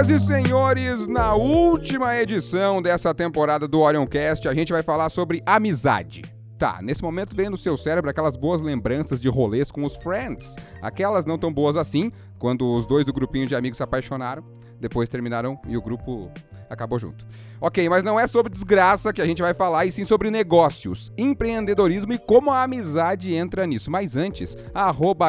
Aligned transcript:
Senhoras 0.00 0.08
e 0.08 0.26
senhores, 0.26 1.06
na 1.06 1.34
última 1.34 2.16
edição 2.16 2.80
dessa 2.80 3.12
temporada 3.12 3.68
do 3.68 3.80
Orioncast, 3.80 4.48
a 4.48 4.54
gente 4.54 4.72
vai 4.72 4.82
falar 4.82 5.10
sobre 5.10 5.42
amizade. 5.44 6.22
Tá, 6.58 6.78
nesse 6.80 7.02
momento 7.02 7.36
vem 7.36 7.50
no 7.50 7.56
seu 7.56 7.76
cérebro 7.76 8.08
aquelas 8.08 8.34
boas 8.34 8.62
lembranças 8.62 9.20
de 9.20 9.28
rolês 9.28 9.70
com 9.70 9.84
os 9.84 9.96
friends. 9.96 10.56
Aquelas 10.80 11.26
não 11.26 11.36
tão 11.36 11.52
boas 11.52 11.76
assim, 11.76 12.10
quando 12.38 12.66
os 12.74 12.86
dois 12.86 13.04
do 13.04 13.12
grupinho 13.12 13.46
de 13.46 13.54
amigos 13.54 13.76
se 13.76 13.82
apaixonaram, 13.82 14.42
depois 14.80 15.06
terminaram 15.06 15.60
e 15.68 15.76
o 15.76 15.82
grupo 15.82 16.30
acabou 16.70 16.98
junto. 16.98 17.26
Ok, 17.60 17.86
mas 17.90 18.02
não 18.02 18.18
é 18.18 18.26
sobre 18.26 18.50
desgraça 18.50 19.12
que 19.12 19.20
a 19.20 19.26
gente 19.26 19.42
vai 19.42 19.52
falar, 19.52 19.84
e 19.84 19.92
sim 19.92 20.04
sobre 20.04 20.30
negócios, 20.30 21.12
empreendedorismo 21.18 22.14
e 22.14 22.18
como 22.18 22.50
a 22.50 22.62
amizade 22.62 23.34
entra 23.34 23.66
nisso. 23.66 23.90
Mas 23.90 24.16
antes, 24.16 24.56
arroba 24.72 25.26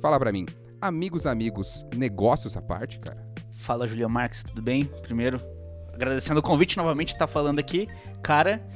fala 0.00 0.18
pra 0.18 0.32
mim. 0.32 0.46
Amigos, 0.80 1.26
amigos, 1.26 1.84
negócios 1.94 2.56
à 2.56 2.62
parte, 2.62 2.98
cara? 2.98 3.29
Fala, 3.60 3.86
Julian 3.86 4.08
Marques, 4.08 4.42
tudo 4.42 4.62
bem? 4.62 4.86
Primeiro, 5.02 5.38
agradecendo 5.92 6.40
o 6.40 6.42
convite 6.42 6.78
novamente 6.78 7.08
de 7.08 7.14
estar 7.14 7.26
falando 7.26 7.58
aqui. 7.58 7.86
Cara, 8.22 8.66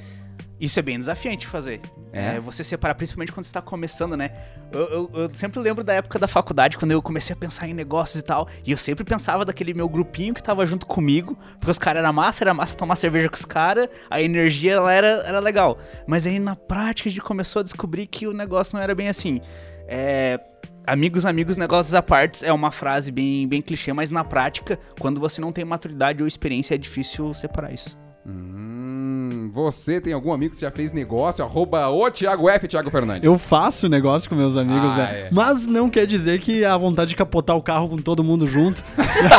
isso 0.60 0.78
é 0.78 0.82
bem 0.82 0.98
desafiante 0.98 1.38
de 1.38 1.46
fazer. 1.46 1.80
É? 2.12 2.36
é? 2.36 2.40
você 2.40 2.62
separar, 2.62 2.94
principalmente 2.94 3.32
quando 3.32 3.44
você 3.44 3.48
está 3.48 3.62
começando, 3.62 4.14
né? 4.14 4.30
Eu, 4.70 4.80
eu, 4.80 5.10
eu, 5.14 5.30
sempre 5.34 5.58
lembro 5.58 5.82
da 5.82 5.94
época 5.94 6.18
da 6.18 6.28
faculdade, 6.28 6.76
quando 6.76 6.92
eu 6.92 7.00
comecei 7.00 7.32
a 7.32 7.36
pensar 7.36 7.66
em 7.66 7.72
negócios 7.72 8.20
e 8.20 8.24
tal. 8.24 8.46
E 8.64 8.72
eu 8.72 8.76
sempre 8.76 9.04
pensava 9.04 9.42
daquele 9.42 9.72
meu 9.72 9.88
grupinho 9.88 10.34
que 10.34 10.42
tava 10.42 10.66
junto 10.66 10.86
comigo. 10.86 11.34
Porque 11.58 11.70
os 11.70 11.78
caras 11.78 12.02
eram 12.02 12.12
massa, 12.12 12.44
era 12.44 12.52
massa 12.52 12.76
tomar 12.76 12.96
cerveja 12.96 13.30
com 13.30 13.36
os 13.36 13.46
caras. 13.46 13.88
A 14.10 14.20
energia 14.20 14.74
ela 14.74 14.92
era, 14.92 15.08
era 15.26 15.40
legal. 15.40 15.78
Mas 16.06 16.26
aí 16.26 16.38
na 16.38 16.54
prática 16.54 17.08
a 17.08 17.10
gente 17.10 17.22
começou 17.22 17.60
a 17.60 17.62
descobrir 17.62 18.06
que 18.06 18.26
o 18.26 18.34
negócio 18.34 18.76
não 18.76 18.82
era 18.82 18.94
bem 18.94 19.08
assim. 19.08 19.40
É 19.88 20.38
Amigos, 20.86 21.24
amigos, 21.24 21.56
negócios 21.56 21.94
à 21.94 22.02
parte 22.02 22.44
é 22.44 22.52
uma 22.52 22.70
frase 22.70 23.10
bem, 23.10 23.48
bem 23.48 23.62
clichê, 23.62 23.90
mas 23.94 24.10
na 24.10 24.22
prática, 24.22 24.78
quando 25.00 25.18
você 25.18 25.40
não 25.40 25.50
tem 25.50 25.64
maturidade 25.64 26.22
ou 26.22 26.26
experiência, 26.26 26.74
é 26.74 26.78
difícil 26.78 27.32
separar 27.32 27.72
isso. 27.72 27.98
Hum, 28.26 28.73
você 29.52 30.00
tem 30.00 30.12
algum 30.12 30.32
amigo 30.32 30.54
que 30.54 30.60
já 30.60 30.70
fez 30.70 30.92
negócio? 30.92 31.44
Arroba 31.44 31.88
o 31.88 32.10
Thiago 32.10 32.48
F, 32.48 32.68
Thiago 32.68 32.90
Fernandes. 32.90 33.24
Eu 33.24 33.38
faço 33.38 33.88
negócio 33.88 34.28
com 34.28 34.36
meus 34.36 34.56
amigos, 34.56 34.92
ah, 34.96 35.10
é. 35.10 35.14
É. 35.14 35.28
mas 35.32 35.66
não 35.66 35.88
quer 35.90 36.06
dizer 36.06 36.40
que 36.40 36.64
a 36.64 36.76
vontade 36.76 37.10
de 37.10 37.16
capotar 37.16 37.56
o 37.56 37.62
carro 37.62 37.88
com 37.88 37.98
todo 37.98 38.24
mundo 38.24 38.46
junto. 38.46 38.82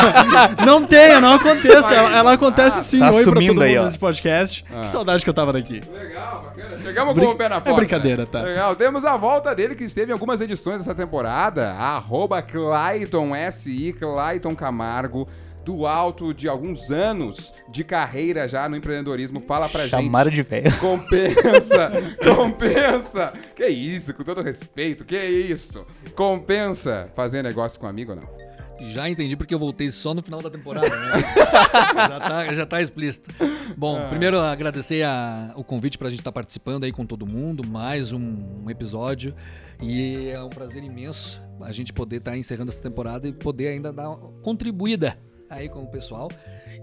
não 0.66 0.86
tenha, 0.86 1.20
não 1.20 1.34
acontece. 1.34 1.94
Ela, 1.94 2.18
ela 2.18 2.34
acontece 2.34 2.84
sim. 2.84 3.00
Tá 3.00 3.10
Oi 3.10 3.14
pra 3.14 3.24
todo 3.24 3.42
mundo 3.42 3.62
aí, 3.62 3.84
nesse 3.84 4.00
podcast. 4.00 4.66
Ah. 4.74 4.82
Que 4.82 4.90
saudade 4.90 5.24
que 5.24 5.30
eu 5.30 5.34
tava 5.34 5.54
daqui. 5.54 5.82
Legal, 5.92 6.44
bacana. 6.44 6.80
Chegamos 6.80 7.14
Brin 7.14 7.26
com 7.26 7.32
o 7.32 7.36
pé 7.36 7.50
na 7.50 7.56
porta. 7.56 7.72
É 7.72 7.76
brincadeira, 7.76 8.26
tá? 8.26 8.42
Legal. 8.42 8.76
Temos 8.76 9.06
a 9.06 9.18
volta 9.18 9.54
dele 9.56 9.76
que 9.76 9.84
esteve 9.84 10.12
em 10.12 10.14
algumas 10.14 10.42
edições 10.42 10.80
dessa 10.80 10.96
temporada. 10.96 11.72
Arroba 11.74 12.42
Clayton 12.42 13.32
SI, 13.52 13.94
Clayton 13.94 14.56
Camargo 14.56 15.28
do 15.66 15.88
alto 15.88 16.32
de 16.32 16.48
alguns 16.48 16.92
anos 16.92 17.52
de 17.68 17.84
carreira 17.84 18.48
já 18.48 18.70
no 18.70 18.78
empreendedorismo. 18.78 19.40
Fala 19.40 19.68
pra 19.68 19.88
Chamaram 19.88 19.98
gente. 19.98 20.06
Chamaram 20.06 20.32
de 20.32 20.42
velho. 20.44 20.72
Compensa, 20.80 21.92
compensa. 22.24 23.34
Que 23.56 23.66
isso, 23.68 24.14
com 24.14 24.24
todo 24.24 24.44
respeito, 24.44 25.04
que 25.04 25.18
isso. 25.18 25.86
Compensa 26.16 27.12
fazer 27.16 27.42
negócio 27.42 27.80
com 27.80 27.88
um 27.88 27.90
amigo 27.90 28.12
ou 28.12 28.18
não? 28.18 28.46
Já 28.80 29.10
entendi 29.10 29.36
porque 29.36 29.56
eu 29.56 29.60
voltei 29.60 29.90
só 29.90 30.14
no 30.14 30.22
final 30.22 30.42
da 30.42 30.50
temporada, 30.50 30.88
né? 30.88 31.22
já, 31.96 32.20
tá, 32.20 32.54
já 32.54 32.66
tá 32.66 32.82
explícito. 32.82 33.32
Bom, 33.76 33.98
ah. 33.98 34.10
primeiro 34.10 34.38
agradecer 34.40 35.02
a, 35.04 35.54
o 35.56 35.64
convite 35.64 35.98
pra 35.98 36.10
gente 36.10 36.20
estar 36.20 36.32
tá 36.32 36.36
participando 36.36 36.84
aí 36.84 36.92
com 36.92 37.06
todo 37.06 37.26
mundo, 37.26 37.66
mais 37.66 38.12
um, 38.12 38.20
um, 38.20 38.70
episódio. 38.70 39.34
E 39.82 40.28
é 40.28 40.44
um 40.44 40.50
prazer 40.50 40.84
imenso 40.84 41.42
a 41.62 41.72
gente 41.72 41.94
poder 41.94 42.18
estar 42.18 42.32
tá 42.32 42.38
encerrando 42.38 42.70
essa 42.70 42.82
temporada 42.82 43.28
e 43.28 43.34
poder 43.34 43.70
ainda 43.70 43.92
dar 43.94 44.10
uma 44.10 44.18
contribuída 44.42 45.18
aí 45.50 45.70
com 45.70 45.84
o 45.84 45.88
pessoal. 45.88 46.30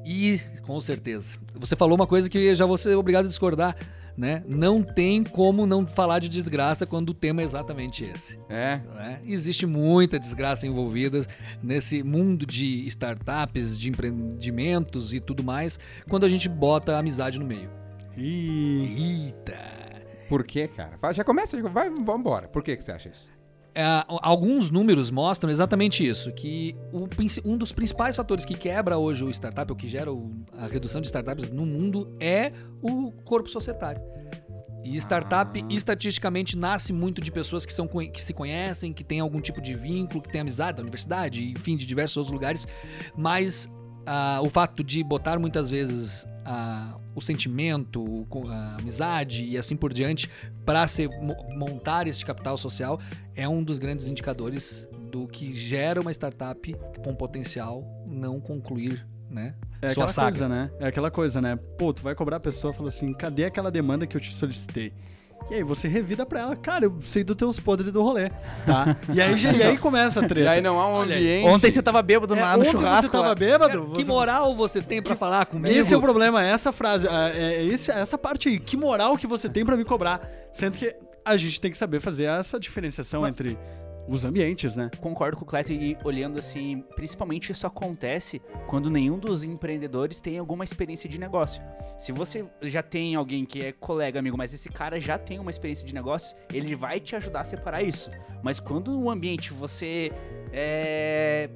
E, 0.04 0.40
com 0.62 0.80
certeza, 0.80 1.38
você 1.54 1.76
falou 1.76 1.94
uma 1.94 2.06
coisa 2.06 2.28
que 2.28 2.54
já 2.54 2.66
vou 2.66 2.78
ser 2.78 2.94
obrigado 2.96 3.26
a 3.26 3.28
discordar. 3.28 3.76
Né? 4.14 4.44
Não 4.46 4.82
tem 4.82 5.24
como 5.24 5.64
não 5.64 5.86
falar 5.86 6.18
de 6.18 6.28
desgraça 6.28 6.84
quando 6.84 7.08
o 7.10 7.14
tema 7.14 7.40
é 7.40 7.44
exatamente 7.44 8.04
esse. 8.04 8.38
É. 8.50 8.78
Né? 8.94 9.20
Existe 9.24 9.64
muita 9.64 10.18
desgraça 10.18 10.66
envolvida 10.66 11.26
nesse 11.62 12.02
mundo 12.02 12.44
de 12.44 12.86
startups, 12.88 13.78
de 13.78 13.88
empreendimentos 13.88 15.14
e 15.14 15.20
tudo 15.20 15.42
mais, 15.42 15.80
quando 16.10 16.26
a 16.26 16.28
gente 16.28 16.46
bota 16.46 16.94
a 16.94 16.98
amizade 16.98 17.40
no 17.40 17.46
meio. 17.46 17.70
Eita! 18.14 19.58
Por 20.28 20.44
que, 20.44 20.68
cara? 20.68 20.98
Já 21.14 21.24
começa, 21.24 21.60
vai, 21.70 21.88
vamos 21.88 22.20
embora. 22.20 22.48
Por 22.48 22.62
que, 22.62 22.76
que 22.76 22.84
você 22.84 22.92
acha 22.92 23.08
isso? 23.08 23.31
É, 23.74 23.84
alguns 24.06 24.70
números 24.70 25.10
mostram 25.10 25.50
exatamente 25.50 26.06
isso, 26.06 26.30
que 26.32 26.76
o, 26.92 27.08
um 27.44 27.56
dos 27.56 27.72
principais 27.72 28.14
fatores 28.14 28.44
que 28.44 28.54
quebra 28.54 28.98
hoje 28.98 29.24
o 29.24 29.30
startup, 29.30 29.70
ou 29.72 29.76
que 29.76 29.88
gera 29.88 30.12
o, 30.12 30.30
a 30.58 30.66
redução 30.66 31.00
de 31.00 31.06
startups 31.06 31.50
no 31.50 31.64
mundo, 31.64 32.14
é 32.20 32.52
o 32.82 33.10
corpo 33.24 33.48
societário. 33.48 34.02
E 34.84 34.96
startup, 34.96 35.58
ah. 35.58 35.66
estatisticamente, 35.70 36.56
nasce 36.56 36.92
muito 36.92 37.22
de 37.22 37.30
pessoas 37.30 37.64
que, 37.64 37.72
são, 37.72 37.86
que 37.86 38.22
se 38.22 38.34
conhecem, 38.34 38.92
que 38.92 39.04
têm 39.04 39.20
algum 39.20 39.40
tipo 39.40 39.60
de 39.60 39.74
vínculo, 39.74 40.20
que 40.20 40.30
têm 40.30 40.40
amizade 40.40 40.76
da 40.76 40.82
universidade, 40.82 41.42
enfim, 41.52 41.76
de 41.76 41.86
diversos 41.86 42.16
outros 42.16 42.32
lugares. 42.32 42.66
Mas 43.16 43.68
uh, 44.02 44.44
o 44.44 44.50
fato 44.50 44.82
de 44.82 45.02
botar 45.02 45.38
muitas 45.38 45.70
vezes 45.70 46.24
uh, 46.46 47.00
o 47.14 47.20
sentimento, 47.20 48.26
a 48.48 48.76
amizade 48.76 49.44
e 49.44 49.58
assim 49.58 49.76
por 49.76 49.92
diante 49.92 50.30
para 50.64 50.86
montar 51.56 52.06
esse 52.06 52.24
capital 52.24 52.56
social 52.56 53.00
é 53.34 53.48
um 53.48 53.62
dos 53.62 53.78
grandes 53.78 54.08
indicadores 54.08 54.86
do 55.10 55.26
que 55.28 55.52
gera 55.52 56.00
uma 56.00 56.10
startup 56.10 56.74
com 57.04 57.14
potencial 57.14 57.84
não 58.06 58.40
concluir, 58.40 59.06
né? 59.28 59.54
É 59.80 59.90
aquela 59.90 60.08
saga. 60.08 60.30
coisa, 60.30 60.48
né? 60.48 60.70
É 60.78 60.86
aquela 60.86 61.10
coisa, 61.10 61.40
né? 61.40 61.56
Pô, 61.76 61.92
tu 61.92 62.02
vai 62.02 62.14
cobrar 62.14 62.36
a 62.36 62.40
pessoa 62.40 62.72
e 62.72 62.76
fala 62.76 62.88
assim: 62.88 63.12
cadê 63.12 63.44
aquela 63.44 63.70
demanda 63.70 64.06
que 64.06 64.16
eu 64.16 64.20
te 64.20 64.32
solicitei? 64.32 64.92
E 65.50 65.54
aí 65.54 65.62
você 65.62 65.88
revida 65.88 66.24
pra 66.24 66.40
ela, 66.40 66.56
cara, 66.56 66.84
eu 66.84 66.96
sei 67.02 67.22
dos 67.22 67.36
teus 67.36 67.60
podres 67.60 67.92
do 67.92 68.02
rolê, 68.02 68.30
tá? 68.64 68.96
E 69.12 69.20
aí, 69.20 69.34
e 69.34 69.62
aí 69.62 69.76
começa 69.76 70.20
a 70.20 70.28
treta. 70.28 70.46
E 70.46 70.48
aí 70.48 70.60
não 70.60 70.80
há 70.80 70.88
um 70.88 71.02
ambiente... 71.02 71.46
Ontem 71.46 71.70
você 71.70 71.82
tava 71.82 72.02
bêbado 72.02 72.34
é, 72.34 72.56
no 72.56 72.64
churrasco. 72.64 73.06
você 73.06 73.12
tava 73.12 73.34
bêbado? 73.34 73.90
Que 73.94 74.04
moral 74.04 74.54
você 74.54 74.80
tem 74.80 75.02
pra 75.02 75.14
falar 75.16 75.46
comigo? 75.46 75.74
Esse 75.74 75.92
é 75.92 75.96
o 75.96 76.00
problema, 76.00 76.42
é 76.44 76.50
essa 76.50 76.72
frase, 76.72 77.06
é, 77.06 77.32
é 77.36 77.64
esse, 77.64 77.90
é 77.90 77.98
essa 77.98 78.16
parte 78.16 78.48
aí. 78.48 78.58
Que 78.58 78.76
moral 78.76 79.16
que 79.16 79.26
você 79.26 79.48
tem 79.48 79.64
pra 79.64 79.76
me 79.76 79.84
cobrar? 79.84 80.26
Sendo 80.52 80.78
que 80.78 80.94
a 81.24 81.36
gente 81.36 81.60
tem 81.60 81.70
que 81.70 81.78
saber 81.78 82.00
fazer 82.00 82.24
essa 82.24 82.58
diferenciação 82.58 83.22
Mas... 83.22 83.30
entre 83.30 83.58
os 84.08 84.24
ambientes, 84.24 84.76
né? 84.76 84.90
Concordo 85.00 85.36
com 85.36 85.44
o 85.44 85.46
Cleto 85.46 85.72
e 85.72 85.96
olhando 86.04 86.38
assim, 86.38 86.84
principalmente 86.96 87.52
isso 87.52 87.66
acontece 87.66 88.40
quando 88.66 88.90
nenhum 88.90 89.18
dos 89.18 89.44
empreendedores 89.44 90.20
tem 90.20 90.38
alguma 90.38 90.64
experiência 90.64 91.08
de 91.08 91.18
negócio. 91.20 91.62
Se 91.96 92.12
você 92.12 92.44
já 92.62 92.82
tem 92.82 93.14
alguém 93.14 93.44
que 93.44 93.62
é 93.62 93.72
colega, 93.72 94.18
amigo, 94.18 94.36
mas 94.36 94.52
esse 94.52 94.68
cara 94.68 95.00
já 95.00 95.18
tem 95.18 95.38
uma 95.38 95.50
experiência 95.50 95.86
de 95.86 95.94
negócio, 95.94 96.36
ele 96.52 96.74
vai 96.74 96.98
te 96.98 97.14
ajudar 97.16 97.40
a 97.40 97.44
separar 97.44 97.82
isso. 97.82 98.10
Mas 98.42 98.58
quando 98.58 98.90
no 98.92 99.10
ambiente 99.10 99.52
você 99.52 100.10
é 100.52 101.48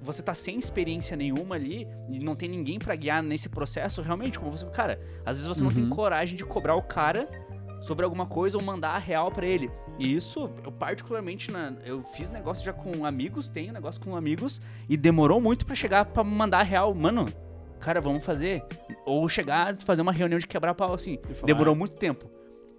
você 0.00 0.22
tá 0.22 0.32
sem 0.32 0.56
experiência 0.56 1.16
nenhuma 1.16 1.56
ali 1.56 1.86
e 2.08 2.20
não 2.20 2.36
tem 2.36 2.48
ninguém 2.48 2.78
para 2.78 2.94
guiar 2.94 3.22
nesse 3.22 3.48
processo, 3.48 4.00
realmente, 4.02 4.38
como 4.38 4.52
você, 4.52 4.64
cara, 4.66 5.00
às 5.24 5.38
vezes 5.38 5.48
você 5.48 5.62
uhum. 5.62 5.68
não 5.68 5.74
tem 5.74 5.84
uhum. 5.84 5.90
coragem 5.90 6.36
de 6.36 6.44
cobrar 6.44 6.76
o 6.76 6.82
cara 6.82 7.28
sobre 7.80 8.04
alguma 8.04 8.26
coisa 8.26 8.56
ou 8.56 8.62
mandar 8.62 8.90
a 8.90 8.98
real 8.98 9.30
para 9.30 9.46
ele. 9.46 9.70
E 9.98 10.14
isso, 10.14 10.50
eu 10.64 10.70
particularmente, 10.70 11.50
na, 11.50 11.74
eu 11.84 12.02
fiz 12.02 12.30
negócio 12.30 12.64
já 12.64 12.72
com 12.72 13.06
amigos, 13.06 13.48
tenho 13.48 13.72
negócio 13.72 14.00
com 14.00 14.14
amigos, 14.14 14.60
e 14.88 14.96
demorou 14.96 15.40
muito 15.40 15.64
para 15.64 15.74
chegar 15.74 16.04
para 16.04 16.22
mandar 16.22 16.60
a 16.60 16.62
real. 16.62 16.94
Mano, 16.94 17.32
cara, 17.80 18.00
vamos 18.00 18.24
fazer. 18.24 18.62
Ou 19.06 19.28
chegar, 19.28 19.74
fazer 19.76 20.02
uma 20.02 20.12
reunião 20.12 20.38
de 20.38 20.46
quebrar 20.46 20.74
pau, 20.74 20.92
assim. 20.92 21.18
Demorou 21.44 21.74
muito 21.74 21.96
tempo. 21.96 22.30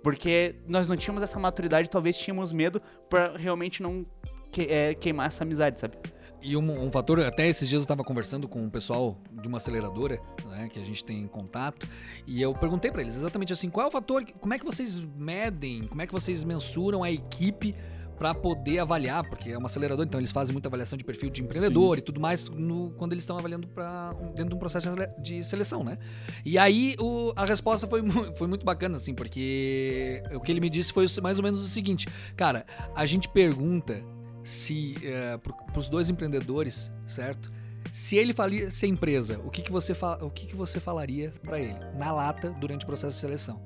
Porque 0.03 0.55
nós 0.67 0.87
não 0.87 0.95
tínhamos 0.95 1.23
essa 1.23 1.39
maturidade, 1.39 1.89
talvez 1.89 2.17
tínhamos 2.17 2.51
medo 2.51 2.81
para 3.09 3.35
realmente 3.35 3.81
não 3.81 4.05
que, 4.51 4.61
é, 4.61 4.93
queimar 4.93 5.27
essa 5.27 5.43
amizade, 5.43 5.79
sabe? 5.79 5.97
E 6.41 6.55
um, 6.55 6.85
um, 6.85 6.91
fator, 6.91 7.19
até 7.21 7.47
esses 7.47 7.67
dias 7.67 7.81
eu 7.81 7.83
estava 7.83 8.03
conversando 8.03 8.47
com 8.47 8.65
o 8.65 8.69
pessoal 8.69 9.17
de 9.31 9.47
uma 9.47 9.57
aceleradora, 9.57 10.19
né, 10.45 10.69
que 10.69 10.79
a 10.79 10.85
gente 10.85 11.03
tem 11.03 11.27
contato, 11.27 11.87
e 12.25 12.41
eu 12.41 12.53
perguntei 12.53 12.91
para 12.91 13.01
eles 13.01 13.15
exatamente 13.15 13.51
assim, 13.51 13.69
qual 13.69 13.85
é 13.85 13.89
o 13.89 13.91
fator, 13.91 14.23
como 14.39 14.53
é 14.53 14.59
que 14.59 14.65
vocês 14.65 14.99
medem, 14.99 15.87
como 15.87 16.01
é 16.01 16.07
que 16.07 16.13
vocês 16.13 16.43
mensuram 16.43 17.03
a 17.03 17.11
equipe 17.11 17.75
para 18.17 18.33
poder 18.33 18.79
avaliar, 18.79 19.23
porque 19.27 19.51
é 19.51 19.57
uma 19.57 19.67
aceleradora, 19.67 20.07
então 20.07 20.19
eles 20.19 20.31
fazem 20.31 20.51
muita 20.51 20.67
avaliação 20.67 20.97
de 20.97 21.03
perfil 21.03 21.29
de 21.29 21.43
empreendedor 21.43 21.97
Sim. 21.97 21.99
e 21.99 22.01
tudo 22.03 22.19
mais 22.19 22.49
no, 22.49 22.91
quando 22.91 23.11
eles 23.11 23.23
estão 23.23 23.37
avaliando 23.37 23.67
para 23.67 24.13
dentro 24.35 24.49
de 24.49 24.55
um 24.55 24.59
processo 24.59 24.89
de 25.21 25.43
seleção, 25.43 25.83
né? 25.83 25.97
E 26.43 26.57
aí 26.57 26.95
o, 26.99 27.31
a 27.35 27.45
resposta 27.45 27.87
foi, 27.87 28.01
foi 28.35 28.47
muito 28.47 28.65
bacana, 28.65 28.97
assim, 28.97 29.13
porque 29.13 30.23
o 30.33 30.39
que 30.39 30.51
ele 30.51 30.59
me 30.59 30.69
disse 30.69 30.91
foi 30.91 31.05
mais 31.21 31.37
ou 31.37 31.43
menos 31.43 31.61
o 31.63 31.67
seguinte, 31.67 32.07
cara, 32.35 32.65
a 32.95 33.05
gente 33.05 33.29
pergunta 33.29 34.03
se 34.47 34.95
é, 35.03 35.37
para 35.37 35.79
os 35.79 35.89
dois 35.89 36.09
empreendedores, 36.09 36.91
certo? 37.05 37.51
Se 37.91 38.15
ele 38.15 38.31
falisse 38.33 38.85
a 38.85 38.89
empresa, 38.89 39.39
o 39.43 39.51
que, 39.51 39.61
que 39.61 39.71
você 39.71 39.93
o 40.21 40.29
que, 40.29 40.45
que 40.47 40.55
você 40.55 40.79
falaria 40.79 41.33
para 41.43 41.59
ele 41.59 41.75
na 41.95 42.11
lata 42.11 42.51
durante 42.51 42.83
o 42.83 42.87
processo 42.87 43.11
de 43.13 43.17
seleção? 43.19 43.61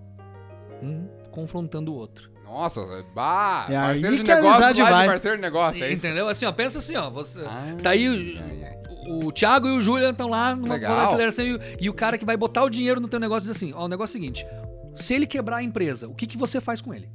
Um 0.82 1.08
confrontando 1.30 1.94
o 1.94 1.96
outro. 1.96 2.32
Nossa, 2.44 2.82
bah, 3.16 3.68
é 3.70 3.74
parceiro 3.76 4.18
de 4.18 4.24
negócio 4.24 4.74
de 4.74 4.82
parceiro 5.08 5.38
de 5.38 5.42
negócio, 5.42 5.84
é 5.84 5.94
Entendeu? 5.94 6.28
Assim, 6.28 6.46
ó, 6.46 6.52
pensa 6.52 6.80
assim, 6.80 6.96
ó, 6.98 7.10
você 7.10 7.42
ah, 7.46 7.78
tá 7.82 7.92
aí 7.92 8.10
o, 8.10 9.28
o 9.28 9.32
Thiago 9.32 9.68
e 9.68 9.72
o 9.78 9.82
Julian 9.82 10.10
estão 10.12 10.28
lá 10.30 10.56
numa 10.56 10.76
aceleração 11.06 11.46
e, 11.46 11.56
o- 11.56 11.60
e 11.80 11.90
o 11.90 11.94
cara 11.94 12.18
que 12.18 12.26
vai 12.26 12.36
botar 12.36 12.64
o 12.64 12.70
dinheiro 12.70 13.00
no 13.00 13.08
teu 13.08 13.20
negócio 13.20 13.44
diz 13.48 13.56
assim: 13.56 13.72
ó, 13.74 13.86
o 13.86 13.88
negócio 13.88 14.18
é 14.18 14.20
o 14.20 14.22
seguinte. 14.22 14.46
Se 14.96 15.14
ele 15.14 15.26
quebrar 15.28 15.58
a 15.58 15.64
empresa, 15.64 16.08
o 16.08 16.14
que, 16.16 16.28
que 16.28 16.38
você 16.38 16.60
faz 16.60 16.82
com 16.82 16.94
ele? 16.94 17.10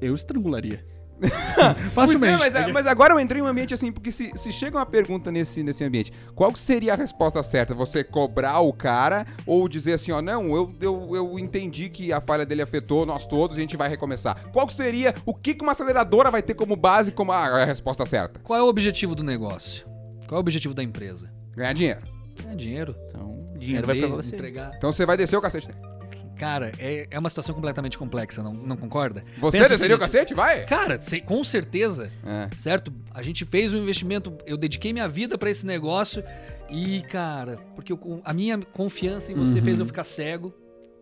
Eu 0.00 0.14
estrangularia. 0.14 0.84
Pois 1.58 1.78
é, 1.78 1.90
Facilmente. 1.90 2.38
mas, 2.38 2.72
mas 2.72 2.86
agora 2.86 3.12
eu 3.12 3.20
entrei 3.20 3.40
em 3.40 3.44
um 3.44 3.46
ambiente 3.46 3.74
assim, 3.74 3.90
porque 3.90 4.12
se, 4.12 4.30
se 4.36 4.52
chega 4.52 4.78
uma 4.78 4.86
pergunta 4.86 5.30
nesse, 5.32 5.62
nesse 5.62 5.82
ambiente, 5.82 6.12
qual 6.34 6.52
que 6.52 6.60
seria 6.60 6.92
a 6.92 6.96
resposta 6.96 7.42
certa? 7.42 7.74
Você 7.74 8.04
cobrar 8.04 8.60
o 8.60 8.72
cara 8.72 9.26
ou 9.44 9.68
dizer 9.68 9.94
assim, 9.94 10.12
ó, 10.12 10.22
não, 10.22 10.54
eu, 10.54 10.74
eu, 10.80 11.16
eu 11.16 11.38
entendi 11.38 11.88
que 11.88 12.12
a 12.12 12.20
falha 12.20 12.46
dele 12.46 12.62
afetou 12.62 13.04
nós 13.04 13.26
todos 13.26 13.56
e 13.56 13.60
a 13.60 13.62
gente 13.62 13.76
vai 13.76 13.88
recomeçar. 13.88 14.48
Qual 14.52 14.66
que 14.66 14.72
seria, 14.72 15.14
o 15.26 15.34
que, 15.34 15.54
que 15.54 15.62
uma 15.62 15.72
aceleradora 15.72 16.30
vai 16.30 16.42
ter 16.42 16.54
como 16.54 16.76
base, 16.76 17.12
como 17.12 17.32
a, 17.32 17.38
a 17.38 17.64
resposta 17.64 18.06
certa? 18.06 18.38
Qual 18.40 18.58
é 18.58 18.62
o 18.62 18.66
objetivo 18.66 19.14
do 19.14 19.24
negócio? 19.24 19.86
Qual 20.28 20.36
é 20.36 20.38
o 20.38 20.40
objetivo 20.40 20.74
da 20.74 20.82
empresa? 20.82 21.32
Ganhar 21.56 21.72
dinheiro. 21.72 22.00
É 22.48 22.54
dinheiro. 22.54 22.94
Então, 23.06 23.44
dinheiro 23.58 23.86
vai 23.86 23.98
pra 23.98 24.08
você. 24.08 24.36
entregar. 24.36 24.72
Então 24.76 24.92
você 24.92 25.04
vai 25.04 25.16
descer 25.16 25.36
o 25.36 25.40
cacete 25.40 25.66
dele. 25.66 25.97
Cara, 26.36 26.72
é, 26.78 27.06
é 27.10 27.18
uma 27.18 27.28
situação 27.28 27.54
completamente 27.54 27.98
complexa, 27.98 28.42
não, 28.42 28.52
não 28.54 28.76
concorda? 28.76 29.22
Você 29.38 29.58
Pensa 29.58 29.70
desceria 29.70 29.96
o 29.96 29.98
cacete? 29.98 30.34
Vai! 30.34 30.64
Cara, 30.66 31.00
sei- 31.00 31.20
com 31.20 31.42
certeza, 31.42 32.10
É. 32.24 32.48
certo? 32.56 32.92
A 33.12 33.22
gente 33.22 33.44
fez 33.44 33.74
um 33.74 33.78
investimento, 33.78 34.36
eu 34.46 34.56
dediquei 34.56 34.92
minha 34.92 35.08
vida 35.08 35.36
pra 35.36 35.50
esse 35.50 35.66
negócio 35.66 36.22
e, 36.70 37.02
cara, 37.02 37.58
porque 37.74 37.92
eu- 37.92 38.20
a 38.24 38.32
minha 38.32 38.58
confiança 38.58 39.32
em 39.32 39.34
você 39.34 39.60
fez 39.60 39.80
eu 39.80 39.86
ficar 39.86 40.04
cego 40.04 40.54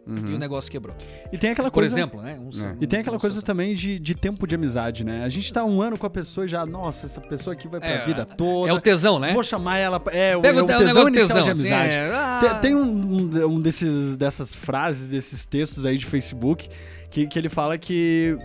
e 0.07 0.35
o 0.35 0.39
negócio 0.39 0.71
quebrou. 0.71 0.95
E 1.33 1.37
tem 1.39 1.51
aquela 1.51 1.69
Por 1.71 1.81
coisa. 1.81 1.93
exemplo, 1.95 2.23
né? 2.23 2.39
Um- 2.39 2.49
É. 2.65 2.77
E 2.81 2.87
tem 2.87 3.01
aquela 3.01 3.19
coisa 3.19 3.37
situação. 3.37 3.43
também 3.57 3.75
de, 3.75 3.99
de 3.99 4.15
tempo 4.15 4.47
de 4.47 4.55
amizade, 4.55 5.03
né? 5.05 5.25
A 5.25 5.29
gente 5.29 5.53
tá 5.53 5.65
um 5.65 5.83
ano 5.83 5.99
com 5.99 6.07
a 6.07 6.11
pessoa 6.11 6.45
e 6.45 6.49
já, 6.49 6.65
nossa, 6.65 7.07
essa 7.07 7.21
pessoa 7.21 7.55
aqui 7.55 7.67
vai 7.67 7.81
pra 7.81 7.89
É, 7.89 8.05
vida 8.05 8.25
toda. 8.25 8.71
É 8.71 8.73
o 8.73 8.81
tesão, 8.81 9.19
né? 9.19 9.33
Vou 9.33 9.43
chamar 9.43 9.79
ela. 9.79 9.99
pra- 9.99 10.13
É, 10.15 10.37
o, 10.37 10.41
Pega 10.43 10.59
é 10.59 10.63
o 10.63 10.65
o 10.65 10.69
te- 10.69 10.75
o 10.75 10.79
tesão 10.79 11.09
inicial 11.09 11.29
tesão, 11.29 11.43
de 11.43 11.51
assim, 11.51 11.73
amizade. 11.73 11.93
é, 11.93 12.11
ah. 12.15 12.39
Tem, 12.41 12.61
tem 12.61 12.75
um, 12.77 12.83
um, 12.85 13.47
um 13.55 13.61
desses, 13.61 14.17
dessas 14.17 14.55
frases, 14.55 15.11
desses 15.11 15.45
textos 15.45 15.85
aí 15.85 15.99
de 15.99 16.07
Facebook, 16.07 16.69
que, 17.11 17.27
que 17.27 17.39
ele 17.39 17.49
fala 17.49 17.77
que 17.77 18.37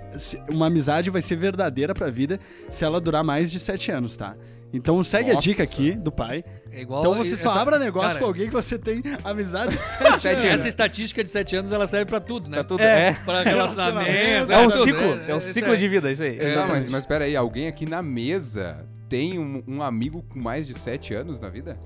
uma 0.50 0.68
amizade 0.68 1.10
vai 1.10 1.22
ser 1.22 1.36
verdadeira 1.36 1.94
pra 1.94 2.10
vida 2.10 2.40
se 2.69 2.84
ela 2.84 3.00
durar 3.00 3.24
mais 3.24 3.52
de 3.52 3.60
sete 3.60 3.92
anos, 3.92 4.16
tá? 4.16 4.36
Então 4.73 5.03
segue 5.03 5.31
a 5.31 5.33
Nossa. 5.33 5.44
dica 5.47 5.63
aqui 5.63 5.91
do 5.94 6.12
pai. 6.12 6.44
É 6.71 6.81
igual 6.81 7.01
Então 7.01 7.13
você 7.15 7.35
só 7.35 7.50
essa- 7.50 7.59
abra 7.62 7.77
negócio 7.77 8.09
cara, 8.09 8.19
com 8.19 8.25
alguém 8.25 8.47
que 8.47 8.53
você 8.53 8.77
tem 8.79 9.01
amizade 9.23 9.75
de 9.75 9.77
sete 10.19 10.47
anos. 10.47 10.62
Essa 10.62 10.69
estatística 10.69 11.21
de 11.21 11.29
7 11.29 11.56
anos 11.57 11.71
ela 11.73 11.85
serve 11.85 12.06
pra 12.06 12.19
tudo, 12.21 12.50
né? 12.50 12.57
Pra 12.57 12.63
tudo, 12.63 12.81
É. 12.81 13.09
é. 13.09 13.13
Pra 13.25 13.41
relacionamento. 13.44 14.51
É 14.51 14.57
um 14.59 14.69
tudo, 14.69 14.83
ciclo, 14.83 15.15
né? 15.15 15.25
é 15.27 15.35
um 15.35 15.39
ciclo 15.41 15.75
de 15.75 15.88
vida, 15.89 16.09
isso 16.12 16.23
aí. 16.23 16.38
Tá, 16.53 16.65
mas, 16.68 16.88
mas 16.88 17.06
pera 17.06 17.25
aí, 17.25 17.35
alguém 17.35 17.68
aqui 17.68 17.85
na 17.85 18.01
mesa 18.01 18.85
tem 19.09 19.38
um, 19.38 19.62
um 19.68 19.81
amigo 19.83 20.23
com 20.29 20.39
mais 20.39 20.65
de 20.65 20.73
7 20.73 21.13
anos 21.13 21.41
na 21.41 21.50
vida? 21.50 21.77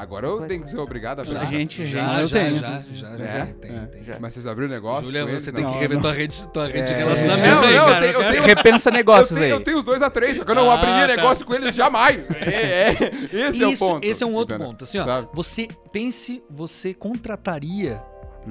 Agora 0.00 0.26
eu 0.26 0.46
tenho 0.46 0.62
que 0.62 0.70
ser 0.70 0.78
obrigado 0.78 1.18
a 1.20 1.22
A 1.22 1.26
achar. 1.26 1.44
gente, 1.46 1.84
Já, 1.84 2.00
gente. 2.08 2.20
eu 2.22 2.26
já, 2.26 2.38
tenho. 2.40 2.54
já, 2.54 2.66
já, 2.78 3.16
já, 3.18 3.24
É? 3.24 3.38
já, 3.38 3.46
tem, 3.46 3.76
É. 3.76 3.80
tem. 3.86 4.02
Já. 4.02 4.18
Mas 4.18 4.32
vocês 4.32 4.46
abriram 4.46 4.70
o 4.70 4.72
negócio? 4.74 5.04
Julia, 5.04 5.26
você 5.26 5.52
tem 5.52 5.62
Não, 5.62 5.72
que 5.74 5.78
rever 5.78 5.96
não. 5.96 6.00
tua 6.02 6.14
rede, 6.14 6.48
tua 6.48 6.66
rede 6.68 6.88
de 6.88 6.94
É. 6.94 6.96
relacionamento 6.96 7.48
Não, 7.48 7.62
aí, 7.64 7.74
não, 7.76 7.84
cara. 7.84 8.06
eu 8.06 8.12
tenho- 8.12 8.24
eu 8.24 8.30
tenho- 8.30 8.42
Repensa 8.44 8.88
Eu 8.90 8.94
negócios 8.94 9.38
tenho, 9.38 9.44
aí. 9.44 9.50
eu 9.50 9.60
tenho 9.60 9.76
os 9.78 9.84
dois 9.84 10.00
a 10.00 10.08
três, 10.08 10.38
só 10.38 10.44
que 10.44 10.50
eu 10.50 10.54
não 10.54 10.70
Ah, 10.70 10.74
abriria 10.74 11.06
tá. 11.06 11.16
negócio 11.16 11.44
com 11.44 11.52
eles 11.54 11.74
jamais. 11.74 12.30
É, 12.32 12.88
é. 12.88 13.48
Esse 13.48 13.62
é 13.62 13.66
o 13.66 13.70
Isso- 13.72 13.78
ponto. 13.86 14.04
Esse 14.06 14.22
é 14.22 14.26
um 14.26 14.32
outro 14.32 14.54
entendeu? 14.54 14.70
ponto. 14.72 14.84
Assim, 14.84 14.98
ó, 14.98 15.04
Sabe? 15.04 15.28
você 15.34 15.68
pense, 15.92 16.42
você 16.50 16.94
contrataria 16.94 18.02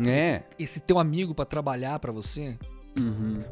É. 0.08 0.44
esse 0.60 0.80
teu 0.80 1.00
amigo 1.00 1.34
pra 1.34 1.46
trabalhar 1.46 1.98
pra 2.00 2.12
você? 2.12 2.58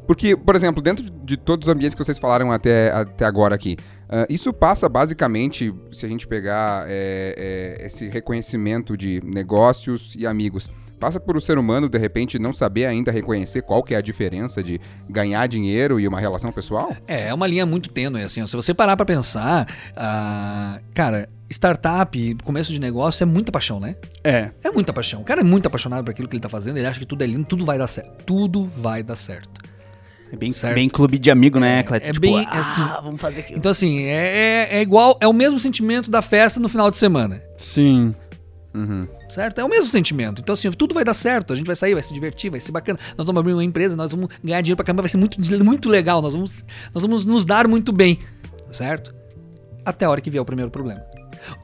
Porque, 0.06 0.36
por 0.36 0.56
exemplo, 0.56 0.82
dentro 0.82 1.06
de 1.24 1.38
todos 1.38 1.68
os 1.68 1.74
ambientes 1.74 1.96
que 1.96 2.04
vocês 2.04 2.20
falaram 2.20 2.52
até, 2.52 2.92
até 2.92 3.26
agora 3.26 3.56
aqui, 3.56 3.78
ah, 4.10 4.26
isso 4.30 4.54
passa 4.54 4.88
basicamente, 4.88 5.74
se 5.92 6.06
a 6.06 6.10
gente 6.10 6.28
pegar 6.28 6.86
é, 6.88 7.78
é, 7.80 7.86
esse 7.86 8.08
reconhecimento 8.08 8.96
de 8.96 9.22
negócios 9.24 10.16
e 10.16 10.26
amigos, 10.26 10.70
passa 11.00 11.20
por 11.20 11.38
o 11.38 11.42
ser 11.42 11.58
humano, 11.58 11.88
de 11.90 11.98
repente, 11.98 12.40
não 12.40 12.52
saber 12.54 12.86
ainda 12.86 13.12
reconhecer 13.12 13.62
qual 13.62 13.84
que 13.84 13.94
é 13.94 13.98
a 13.98 14.02
diferença 14.02 14.62
de 14.64 14.80
ganhar 15.10 15.46
dinheiro 15.48 16.00
e 16.00 16.08
uma 16.08 16.20
relação 16.20 16.52
pessoal? 16.52 16.96
É, 17.08 17.30
é 17.30 17.34
uma 17.34 17.48
linha 17.48 17.66
muito 17.66 17.90
tênue, 17.90 18.22
assim. 18.24 18.46
Se 18.48 18.56
você 18.56 18.74
parar 18.74 18.96
pra 18.98 19.06
pensar, 19.06 19.68
ah, 19.96 20.80
cara, 20.94 21.28
startup, 21.50 22.36
começo 22.44 22.72
de 22.72 22.80
negócio 22.80 23.24
é 23.24 23.26
muita 23.26 23.52
paixão, 23.52 23.80
né? 23.80 23.96
É. 24.24 24.52
É 24.64 24.72
muita 24.72 24.92
paixão. 24.94 25.22
O 25.22 25.24
cara 25.24 25.42
é 25.42 25.44
muito 25.44 25.66
apaixonado 25.68 26.04
por 26.04 26.12
aquilo 26.12 26.28
que 26.28 26.36
ele 26.36 26.42
tá 26.42 26.50
fazendo, 26.50 26.78
ele 26.78 26.88
acha 26.88 27.00
que 27.00 27.06
tudo 27.06 27.24
é 27.24 27.28
lindo, 27.28 27.46
tudo 27.46 27.66
vai 27.66 27.78
dar 27.78 27.88
certo. 27.88 28.12
Tudo 28.26 28.66
vai 28.66 29.04
dar 29.04 29.16
certo. 29.16 29.62
É 30.30 30.36
bem, 30.36 30.52
Certo. 30.52 30.76
bem 30.76 30.90
clube 30.90 31.18
de 31.18 31.32
amigo, 31.32 31.58
né, 31.58 31.84
Cleto? 31.84 32.04
é 32.10 32.12
tipo, 32.12 32.20
bem, 32.20 32.46
ah, 32.50 32.60
assim, 32.60 32.82
vamos 33.02 33.22
fazer 33.22 33.42
aquilo. 33.42 33.58
Então, 33.60 33.72
assim, 33.72 34.02
é, 34.04 34.68
é- 34.74 34.78
é 34.78 34.82
igual, 34.82 35.18
é 35.22 35.28
o 35.28 35.32
mesmo 35.32 35.58
sentimento 35.58 36.12
da 36.12 36.22
festa 36.22 36.60
no 36.60 36.68
final 36.68 36.92
de 36.92 36.98
semana. 36.98 37.42
Sim. 37.58 38.14
Uhum. 38.76 39.08
Certo? 39.30 39.60
É 39.60 39.64
o 39.64 39.70
mesmo 39.70 39.92
sentimento. 39.92 40.42
Então, 40.42 40.54
assim, 40.54 40.72
tudo 40.72 40.94
vai 40.94 41.04
dar 41.04 41.14
certo. 41.14 41.54
A 41.54 41.56
gente 41.56 41.66
vai 41.68 41.76
sair, 41.76 41.94
vai 41.94 42.04
se 42.04 42.14
divertir, 42.14 42.50
vai 42.50 42.60
ser 42.60 42.72
bacana. 42.72 42.98
Nós 43.18 43.28
vamos 43.28 43.40
abrir 43.40 43.54
uma 43.54 43.64
empresa, 43.64 43.96
nós 43.96 44.12
vamos 44.12 44.30
ganhar 44.44 44.62
dinheiro 44.62 44.78
pra 44.78 44.86
caramba, 44.86 45.04
vai 45.04 45.10
ser 45.10 45.18
muito, 45.18 45.40
muito 45.64 45.90
legal. 45.90 46.22
Nós 46.22 46.34
vamos, 46.34 46.64
nós 46.94 47.04
vamos 47.04 47.26
nos 47.26 47.46
dar 47.46 47.68
muito 47.68 47.92
bem. 47.92 48.20
Certo? 48.72 49.14
Até 49.86 50.06
a 50.06 50.10
hora 50.10 50.22
que 50.22 50.30
vier 50.30 50.42
o 50.42 50.46
primeiro 50.46 50.72
problema. 50.72 51.02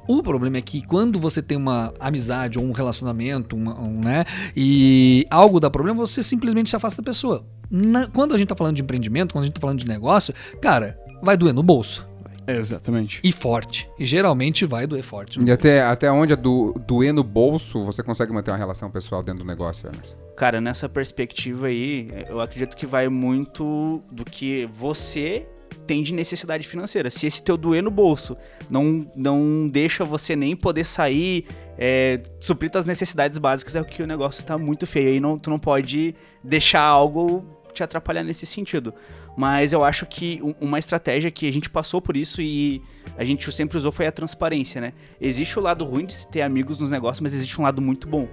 O 0.07 0.21
problema 0.23 0.57
é 0.57 0.61
que 0.61 0.85
quando 0.85 1.19
você 1.19 1.41
tem 1.41 1.57
uma 1.57 1.93
amizade 1.99 2.57
ou 2.59 2.63
um 2.65 2.71
relacionamento, 2.71 3.55
um, 3.55 3.99
né, 4.01 4.23
e 4.55 5.25
algo 5.29 5.59
dá 5.59 5.69
problema, 5.69 5.99
você 6.05 6.23
simplesmente 6.23 6.69
se 6.69 6.75
afasta 6.75 7.01
da 7.01 7.05
pessoa. 7.11 7.45
Na- 7.69 8.07
quando 8.07 8.33
a 8.33 8.37
gente 8.37 8.47
tá 8.47 8.55
falando 8.55 8.75
de 8.75 8.81
empreendimento, 8.81 9.33
quando 9.33 9.43
a 9.43 9.47
gente 9.47 9.55
tá 9.55 9.61
falando 9.61 9.79
de 9.79 9.87
negócio, 9.87 10.33
cara, 10.61 10.97
vai 11.21 11.35
doer 11.35 11.53
no 11.53 11.63
bolso. 11.63 12.07
Exatamente. 12.47 13.21
E 13.23 13.31
forte. 13.31 13.89
E 13.97 14.05
geralmente 14.05 14.65
vai 14.65 14.85
doer 14.85 15.03
forte. 15.03 15.41
E 15.41 15.51
até, 15.51 15.81
até 15.81 16.11
onde 16.11 16.33
é 16.33 16.35
do, 16.35 16.73
doer 16.85 17.13
no 17.13 17.23
bolso, 17.23 17.83
você 17.83 18.03
consegue 18.03 18.31
manter 18.31 18.51
uma 18.51 18.57
relação 18.57 18.89
pessoal 18.91 19.21
dentro 19.21 19.43
do 19.43 19.47
negócio, 19.47 19.87
Emerson? 19.87 20.15
Cara, 20.35 20.59
nessa 20.59 20.89
perspectiva 20.89 21.67
aí, 21.67 22.09
eu 22.29 22.41
acredito 22.41 22.75
que 22.75 22.85
vai 22.85 23.07
muito 23.07 24.03
do 24.11 24.25
que 24.25 24.65
você 24.71 25.47
tem 25.85 26.01
de 26.01 26.13
necessidade 26.13 26.67
financeira. 26.67 27.09
Se 27.09 27.27
esse 27.27 27.43
teu 27.43 27.57
doer 27.57 27.83
no 27.83 27.91
bolso 27.91 28.37
não, 28.69 29.05
não 29.15 29.67
deixa 29.69 30.05
você 30.05 30.35
nem 30.35 30.55
poder 30.55 30.83
sair, 30.83 31.45
é, 31.77 32.21
suprir 32.39 32.69
tuas 32.69 32.85
necessidades 32.85 33.37
básicas, 33.37 33.75
é 33.75 33.83
que 33.83 34.01
o 34.01 34.07
negócio 34.07 34.45
tá 34.45 34.57
muito 34.57 34.87
feio. 34.87 35.09
Aí 35.09 35.19
não, 35.19 35.37
tu 35.37 35.49
não 35.49 35.59
pode 35.59 36.15
deixar 36.43 36.81
algo 36.81 37.45
te 37.73 37.83
atrapalhar 37.83 38.23
nesse 38.23 38.45
sentido. 38.45 38.93
Mas 39.35 39.73
eu 39.73 39.83
acho 39.83 40.05
que 40.05 40.39
um- 40.43 40.53
uma 40.67 40.77
estratégia 40.79 41.31
que 41.31 41.47
a 41.47 41.51
gente 41.51 41.69
passou 41.69 42.01
por 42.01 42.15
isso 42.15 42.41
e 42.41 42.81
a 43.17 43.23
gente 43.23 43.51
sempre 43.51 43.77
usou 43.77 43.91
foi 43.91 44.05
a 44.05 44.11
transparência, 44.11 44.79
né? 44.79 44.93
Existe 45.19 45.57
o 45.57 45.61
lado 45.61 45.83
ruim 45.85 46.05
de 46.05 46.13
se 46.13 46.29
ter 46.29 46.41
amigos 46.41 46.77
nos 46.79 46.91
negócios, 46.91 47.19
mas 47.21 47.33
existe 47.33 47.59
um 47.59 47.63
lado 47.63 47.81
muito 47.81 48.07
bom 48.07 48.27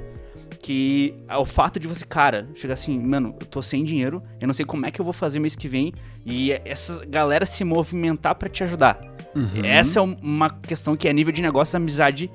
que 0.62 1.14
é 1.26 1.37
o 1.38 1.47
fato 1.47 1.80
de 1.80 1.87
você, 1.88 2.04
cara, 2.04 2.47
chegar 2.54 2.75
assim, 2.75 2.99
mano, 3.00 3.35
eu 3.40 3.47
tô 3.47 3.62
sem 3.62 3.83
dinheiro, 3.83 4.23
eu 4.38 4.47
não 4.47 4.52
sei 4.52 4.66
como 4.66 4.85
é 4.85 4.90
que 4.90 5.00
eu 5.00 5.04
vou 5.04 5.14
fazer 5.14 5.38
mês 5.38 5.57
que 5.57 5.66
vem, 5.66 5.90
e 6.26 6.52
essa 6.66 7.04
galera 7.07 7.47
se 7.47 7.64
movimentar 7.64 8.35
pra 8.35 8.47
te 8.47 8.62
ajudar. 8.62 9.00
Essa 9.64 10.00
é 10.00 10.02
um- 10.02 10.16
uma 10.21 10.50
questão 10.50 10.95
que 10.97 11.09
a 11.09 11.12
nível 11.14 11.33
de 11.33 11.40
negócios, 11.40 11.75
a 11.75 11.78
amizade 11.78 12.30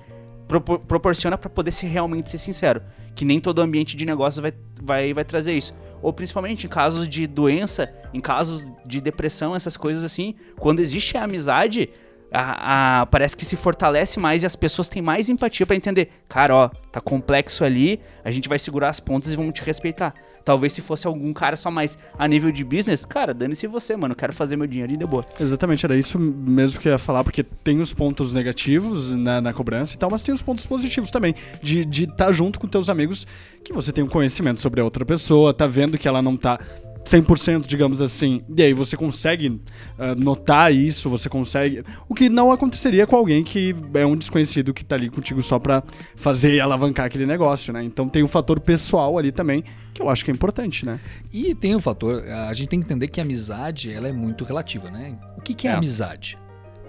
propor- 0.48 0.80
proporciona 0.80 1.38
pra 1.38 1.50
poder 1.52 1.72
ser 1.72 1.88
realmente 1.88 2.30
ser 2.32 2.40
sincero, 2.40 2.82
que 3.14 3.24
nem 3.26 3.40
todo 3.40 3.62
ambiente 3.62 3.96
de 3.96 4.06
negócios 4.08 4.42
vai, 4.42 4.54
vai, 4.82 5.14
vai 5.14 5.24
trazer 5.24 5.54
isso. 5.54 5.76
Ou 6.02 6.14
principalmente 6.14 6.66
em 6.66 6.70
casos 6.70 7.08
de 7.08 7.26
doença, 7.28 7.92
em 8.14 8.22
casos 8.22 8.68
de 8.88 9.02
depressão, 9.02 9.56
essas 9.56 9.78
coisas 9.78 10.04
assim, 10.04 10.36
quando 10.60 10.80
existe 10.80 11.18
a 11.18 11.24
amizade, 11.24 11.90
a- 12.32 13.02
a- 13.02 13.06
parece 13.06 13.36
que 13.38 13.46
se 13.46 13.56
fortalece 13.56 14.20
mais 14.20 14.44
e 14.44 14.46
as 14.46 14.56
pessoas 14.56 14.88
têm 14.88 15.02
mais 15.02 15.30
empatia 15.30 15.66
pra 15.66 15.76
entender. 15.76 16.10
Cara, 16.28 16.56
ó, 16.56 16.70
tá 16.92 17.00
complexo 17.00 17.64
ali, 17.64 18.00
a 18.24 18.32
gente 18.32 18.50
vai 18.50 18.60
segurar 18.60 18.90
as 18.90 19.00
pontas 19.00 19.32
e 19.34 19.36
vamos 19.36 19.54
te 19.54 19.64
respeitar. 19.64 20.14
Talvez 20.44 20.74
se 20.74 20.82
fosse 20.82 21.08
algum 21.08 21.34
cara 21.34 21.56
só 21.56 21.72
mais 21.72 21.98
a 22.20 22.28
nível 22.28 22.52
de 22.52 22.64
business, 22.64 23.04
cara, 23.06 23.34
dane-se 23.34 23.66
você, 23.68 23.96
mano, 23.96 24.14
quero 24.16 24.32
fazer 24.32 24.56
meu 24.56 24.68
dinheiro 24.68 24.94
e 24.94 24.98
de 24.98 25.06
boa. 25.06 25.26
Exatamente, 25.40 25.86
era 25.86 25.96
isso 25.98 26.20
mesmo 26.20 26.80
que 26.80 26.88
eu 26.88 26.92
ia 26.92 26.98
falar, 27.00 27.24
porque 27.24 27.42
tem 27.44 27.80
os 27.80 27.94
pontos 27.94 28.32
negativos 28.32 29.12
na, 29.12 29.42
na 29.42 29.54
cobrança 29.54 29.96
e 29.96 29.98
tal, 29.98 30.10
mas 30.12 30.22
tem 30.22 30.34
os 30.34 30.44
pontos 30.44 30.68
positivos 30.68 31.10
também. 31.10 31.34
De 31.64 31.80
estar 31.80 31.90
de 31.90 32.08
tá 32.08 32.32
junto 32.32 32.60
com 32.60 32.68
teus 32.68 32.90
amigos, 32.90 33.26
que 33.64 33.74
você 33.74 33.92
tem 33.92 34.04
um 34.04 34.08
conhecimento 34.08 34.62
sobre 34.62 34.82
a 34.82 34.84
outra 34.84 35.04
pessoa, 35.06 35.54
tá 35.54 35.66
vendo 35.66 35.98
que 35.98 36.08
ela 36.08 36.22
não 36.22 36.38
tá 36.38 36.60
100%, 37.06 37.68
digamos 37.68 38.02
assim, 38.02 38.42
e 38.58 38.64
aí 38.64 38.74
você 38.74 38.98
consegue 38.98 39.62
ah, 39.98 40.16
notar 40.16 40.74
isso, 40.74 41.10
você 41.10 41.30
consegue. 41.30 41.84
O 42.10 42.16
que 42.16 42.30
não 42.30 42.52
aconteceria 42.52 43.06
com 43.06 43.16
alguém 43.16 43.44
que 43.44 43.76
é 43.94 44.06
um 44.06 44.16
desconhecido 44.16 44.74
que 44.74 44.84
tá 44.84 44.96
ali 44.96 45.10
contigo 45.10 45.42
só 45.44 45.60
pra 45.60 45.84
fazer 46.16 46.56
e 46.56 46.60
alavancar 46.60 47.06
aquele 47.06 47.26
negócio, 47.28 47.72
né? 47.72 47.84
Então 47.84 48.10
tem 48.10 48.24
um 48.24 48.28
fator 48.28 48.60
pessoal 48.60 49.18
ali 49.20 49.32
também, 49.32 49.64
que 49.94 50.02
eu 50.02 50.10
acho 50.10 50.26
que 50.26 50.32
é 50.32 50.34
importante, 50.34 50.84
né? 50.86 51.00
E 51.32 51.54
tem 51.54 51.76
o 51.76 51.80
fator, 51.80 52.24
a 52.28 52.54
gente 52.56 52.70
tem 52.70 52.80
que 52.80 52.86
entender 52.86 53.08
que 53.08 53.20
a 53.22 53.24
amizade 53.24 53.92
ela 53.92 54.08
é 54.08 54.14
muito 54.14 54.44
relativa, 54.44 54.90
né? 54.90 55.18
O 55.38 55.42
que, 55.42 55.54
que 55.54 55.68
é, 55.68 55.72
É. 55.72 55.74
amizade? 55.76 56.38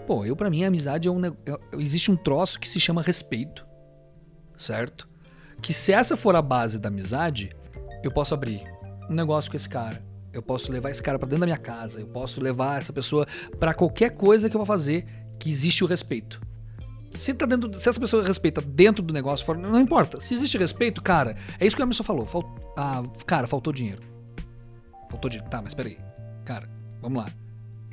Pô, 0.06 0.24
eu 0.24 0.34
para 0.34 0.48
mim 0.48 0.64
a 0.64 0.68
amizade 0.68 1.08
é 1.08 1.10
um 1.10 1.24
é- 1.26 1.32
existe 1.78 2.10
um 2.10 2.16
troço 2.16 2.58
que 2.58 2.68
se 2.68 2.80
chama 2.80 3.02
respeito, 3.02 3.66
certo? 4.56 5.08
Que 5.60 5.74
se 5.74 5.92
essa 5.92 6.16
for 6.16 6.34
a 6.36 6.40
base 6.42 6.78
da 6.78 6.88
amizade, 6.88 7.50
eu 8.02 8.10
posso 8.10 8.32
abrir 8.32 8.62
um 9.10 9.14
negócio 9.14 9.50
com 9.50 9.56
esse 9.56 9.68
cara, 9.68 10.04
eu 10.36 10.42
posso 10.42 10.70
levar 10.70 10.90
esse 10.90 11.02
cara 11.02 11.18
pra 11.18 11.26
dentro 11.26 11.40
da 11.40 11.46
minha 11.46 11.58
casa, 11.58 12.00
eu 12.00 12.06
posso 12.06 12.40
levar 12.40 12.78
essa 12.78 12.92
pessoa 12.92 13.26
pra 13.58 13.74
qualquer 13.74 14.10
coisa 14.10 14.48
que 14.48 14.56
eu 14.56 14.58
vou 14.58 14.66
fazer, 14.66 15.06
que 15.38 15.50
existe 15.50 15.84
o 15.84 15.86
respeito. 15.86 16.40
Se, 17.14 17.32
tá 17.32 17.46
dentro, 17.46 17.72
se 17.78 17.88
essa 17.88 17.98
pessoa 17.98 18.22
respeita 18.22 18.60
dentro 18.60 19.02
do 19.02 19.14
negócio, 19.14 19.44
fora, 19.46 19.58
não 19.58 19.80
importa. 19.80 20.20
Se 20.20 20.34
existe 20.34 20.58
respeito, 20.58 21.02
cara, 21.02 21.34
é 21.58 21.66
isso 21.66 21.74
que 21.74 21.82
a 21.82 21.86
pessoa 21.86 22.06
falou. 22.06 22.26
Fal, 22.26 22.44
ah, 22.76 23.02
cara, 23.26 23.46
faltou 23.46 23.72
dinheiro. 23.72 24.02
Faltou 25.10 25.30
dinheiro. 25.30 25.50
Tá, 25.50 25.62
mas 25.62 25.72
peraí. 25.72 25.98
Cara, 26.44 26.68
vamos 27.00 27.22
lá. 27.22 27.32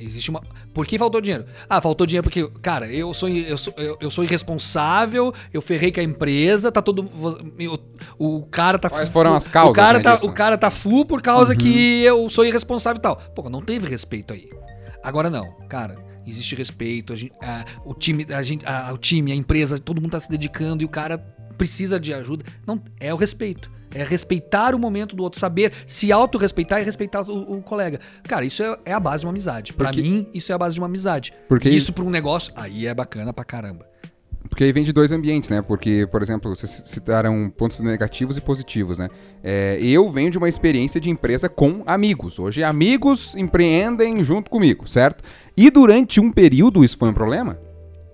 Existe 0.06 0.30
uma. 0.30 0.42
Por 0.74 0.86
que 0.86 0.98
faltou 0.98 1.20
dinheiro? 1.22 1.46
Ah, 1.70 1.82
faltou 1.82 2.06
dinheiro 2.06 2.24
porque, 2.24 2.48
cara, 2.62 2.88
eu 2.92 3.14
sou, 3.14 3.30
eu 3.30 3.58
sou, 3.58 3.74
eu, 3.78 3.98
eu 4.02 4.12
sou 4.12 4.24
irresponsável, 4.24 5.34
eu 5.54 5.62
ferrei 5.62 5.92
com 5.92 6.00
a 6.00 6.04
empresa, 6.04 6.72
tá 6.72 6.82
todo. 6.82 7.10
eu- 7.60 7.80
o 8.18 8.42
cara 8.48 8.78
tá 8.80 8.90
Quais 8.90 9.08
fu- 9.10 9.14
foram 9.14 9.34
as 9.34 9.48
causas, 9.48 9.72
O 9.72 9.76
cara, 9.76 9.98
né, 9.98 10.04
tá, 10.04 10.16
disso, 10.16 10.28
o 10.28 10.34
cara 10.34 10.58
tá 10.58 10.70
full 10.72 11.06
por 11.06 11.22
causa 11.22 11.56
que 11.56 12.02
eu 12.04 12.30
sou 12.30 12.46
irresponsável 12.46 13.00
e 13.00 13.02
tal. 13.02 13.16
Pô, 13.16 13.50
não 13.50 13.62
teve 13.62 13.88
respeito 13.88 14.34
aí. 14.34 14.50
Agora 15.04 15.30
não, 15.30 15.52
cara. 15.70 15.98
Existe 16.26 16.56
respeito, 16.56 17.12
a 17.12 17.16
gente, 17.18 17.34
a- 17.42 17.66
o 17.86 17.94
time, 17.94 18.26
a 18.30 18.42
gente, 18.42 18.66
a- 18.66 18.92
o 18.94 18.98
time, 18.98 19.32
a 19.32 19.36
empresa, 19.36 19.78
todo 19.78 20.00
mundo 20.02 20.12
tá 20.12 20.20
se 20.22 20.30
dedicando 20.30 20.82
e 20.82 20.86
o 20.86 20.90
cara 20.90 21.18
precisa 21.58 22.00
de 22.00 22.14
ajuda. 22.14 22.46
Não, 22.66 22.82
é 23.00 23.14
o 23.14 23.18
respeito. 23.18 23.70
É 23.94 24.04
respeitar 24.04 24.74
o 24.76 24.80
momento 24.80 25.16
do 25.16 25.24
outro, 25.24 25.40
saber 25.40 25.72
se 25.86 26.12
autorrespeitar 26.12 26.82
e 26.82 26.84
respeitar 26.84 27.22
o, 27.30 27.58
o 27.58 27.62
colega. 27.62 28.00
Cara, 28.24 28.44
isso 28.46 28.64
é, 28.64 28.78
é 28.86 28.94
a 28.94 29.00
base 29.00 29.22
de 29.22 29.26
uma 29.28 29.32
amizade. 29.32 29.74
Pra 29.74 29.88
Porque- 29.90 30.02
mim, 30.02 30.28
isso 30.34 30.52
é 30.52 30.56
a 30.56 30.58
base 30.58 30.76
de 30.76 30.80
uma 30.82 30.88
amizade. 30.88 31.34
Porque- 31.48 31.70
isso 31.70 31.94
pra 31.94 32.04
um 32.04 32.10
negócio, 32.10 32.52
aí 32.56 32.88
é 32.88 32.94
bacana 32.94 33.32
pra 33.34 33.44
caramba. 33.44 33.86
Porque 34.50 34.66
aí 34.66 34.72
vem 34.72 34.84
de 34.84 34.92
dois 34.94 35.12
ambientes, 35.12 35.50
né? 35.50 35.62
Porque, 35.62 36.06
por 36.12 36.22
exemplo, 36.22 36.54
vocês 36.56 36.84
citaram 36.86 37.50
pontos 37.50 37.80
negativos 37.80 38.38
e 38.38 38.42
positivos, 38.42 39.00
né? 39.00 39.10
É, 39.44 39.80
eu 39.82 40.08
venho 40.12 40.30
de 40.30 40.38
uma 40.38 40.50
experiência 40.50 41.00
de 41.02 41.10
empresa 41.10 41.48
com 41.50 41.82
amigos. 41.88 42.38
Hoje, 42.38 42.64
amigos 42.64 43.34
empreendem 43.36 44.24
junto 44.24 44.52
comigo, 44.52 44.88
certo? 44.88 45.24
E 45.58 45.72
durante 45.72 46.20
um 46.20 46.30
período 46.30 46.84
isso 46.84 46.98
foi 46.98 47.10
um 47.10 47.14
problema. 47.14 47.58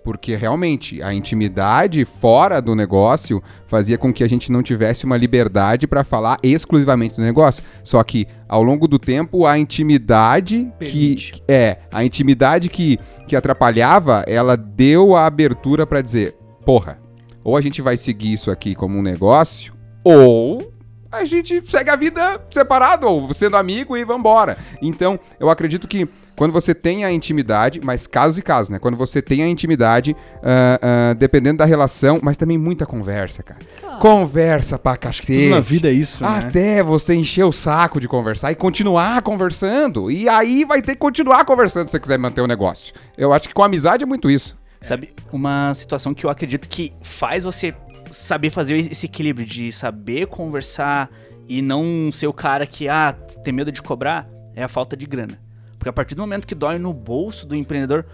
Porque 0.09 0.35
realmente 0.35 1.03
a 1.03 1.13
intimidade 1.13 2.03
fora 2.03 2.59
do 2.59 2.73
negócio 2.73 3.43
fazia 3.67 3.95
com 3.95 4.11
que 4.11 4.23
a 4.23 4.27
gente 4.27 4.51
não 4.51 4.63
tivesse 4.63 5.05
uma 5.05 5.15
liberdade 5.15 5.85
para 5.85 6.03
falar 6.03 6.39
exclusivamente 6.41 7.17
do 7.17 7.21
negócio. 7.21 7.63
Só 7.83 8.01
que 8.01 8.25
ao 8.47 8.63
longo 8.63 8.87
do 8.87 8.97
tempo 8.97 9.45
a 9.45 9.59
intimidade 9.59 10.67
Permite. 10.79 11.33
que 11.33 11.43
é 11.47 11.77
a 11.91 12.03
intimidade 12.03 12.69
que, 12.69 12.97
que 13.27 13.35
atrapalhava, 13.35 14.23
ela 14.25 14.57
deu 14.57 15.15
a 15.15 15.27
abertura 15.27 15.85
para 15.85 16.01
dizer, 16.01 16.35
porra, 16.65 16.97
ou 17.43 17.55
a 17.55 17.61
gente 17.61 17.79
vai 17.79 17.95
seguir 17.95 18.33
isso 18.33 18.49
aqui 18.49 18.73
como 18.73 18.97
um 18.97 19.03
negócio, 19.03 19.73
ou 20.03 20.68
a 21.11 21.25
gente 21.25 21.61
segue 21.69 21.89
a 21.89 21.95
vida 21.95 22.41
separado, 22.51 23.07
ou 23.07 23.33
sendo 23.33 23.57
amigo 23.57 23.97
e 23.97 24.03
vambora. 24.03 24.57
Então, 24.81 25.19
eu 25.39 25.49
acredito 25.49 25.87
que 25.87 26.07
quando 26.35 26.53
você 26.53 26.73
tem 26.73 27.03
a 27.03 27.11
intimidade, 27.11 27.81
mas 27.83 28.07
casos 28.07 28.37
e 28.37 28.41
casos, 28.41 28.69
né? 28.69 28.79
Quando 28.79 28.95
você 28.95 29.21
tem 29.21 29.43
a 29.43 29.47
intimidade, 29.47 30.15
ah, 30.41 30.79
ah, 30.81 31.13
dependendo 31.13 31.57
da 31.57 31.65
relação, 31.65 32.17
mas 32.23 32.37
também 32.37 32.57
muita 32.57 32.85
conversa, 32.85 33.43
cara. 33.43 33.59
Conversa 33.99 34.79
pra 34.79 34.95
cacete. 34.95 35.49
Na 35.49 35.59
vida 35.59 35.89
é 35.89 35.91
isso, 35.91 36.23
né? 36.23 36.29
Até 36.29 36.81
você 36.81 37.13
encher 37.13 37.43
o 37.43 37.51
saco 37.51 37.99
de 37.99 38.07
conversar 38.07 38.53
e 38.53 38.55
continuar 38.55 39.21
conversando. 39.21 40.09
E 40.09 40.29
aí 40.29 40.63
vai 40.63 40.81
ter 40.81 40.93
que 40.93 40.99
continuar 40.99 41.43
conversando 41.43 41.87
se 41.87 41.91
você 41.91 41.99
quiser 41.99 42.17
manter 42.17 42.39
o 42.39 42.47
negócio. 42.47 42.93
Eu 43.17 43.33
acho 43.33 43.49
que 43.49 43.53
com 43.53 43.63
amizade 43.63 44.03
é 44.03 44.07
muito 44.07 44.29
isso. 44.31 44.57
Sabe, 44.81 45.09
uma 45.33 45.73
situação 45.73 46.13
que 46.13 46.25
eu 46.25 46.29
acredito 46.29 46.69
que 46.69 46.93
faz 47.01 47.43
você 47.43 47.75
saber 48.09 48.49
fazer 48.49 48.75
esse 48.75 49.05
equilíbrio 49.05 49.45
de 49.45 49.71
saber 49.71 50.27
conversar 50.27 51.09
e 51.47 51.61
não 51.61 52.11
ser 52.11 52.27
o 52.27 52.33
cara 52.33 52.67
que, 52.67 52.87
ah, 52.87 53.13
tem 53.43 53.53
medo 53.53 53.71
de 53.71 53.81
cobrar, 53.81 54.27
é 54.55 54.63
a 54.63 54.67
falta 54.67 54.95
de 54.95 55.05
grana. 55.05 55.39
Porque 55.77 55.89
a 55.89 55.93
partir 55.93 56.13
do 56.13 56.21
momento 56.21 56.45
que 56.45 56.53
dói 56.53 56.77
no 56.77 56.93
bolso 56.93 57.47
do 57.47 57.55
empreendedor, 57.55 58.05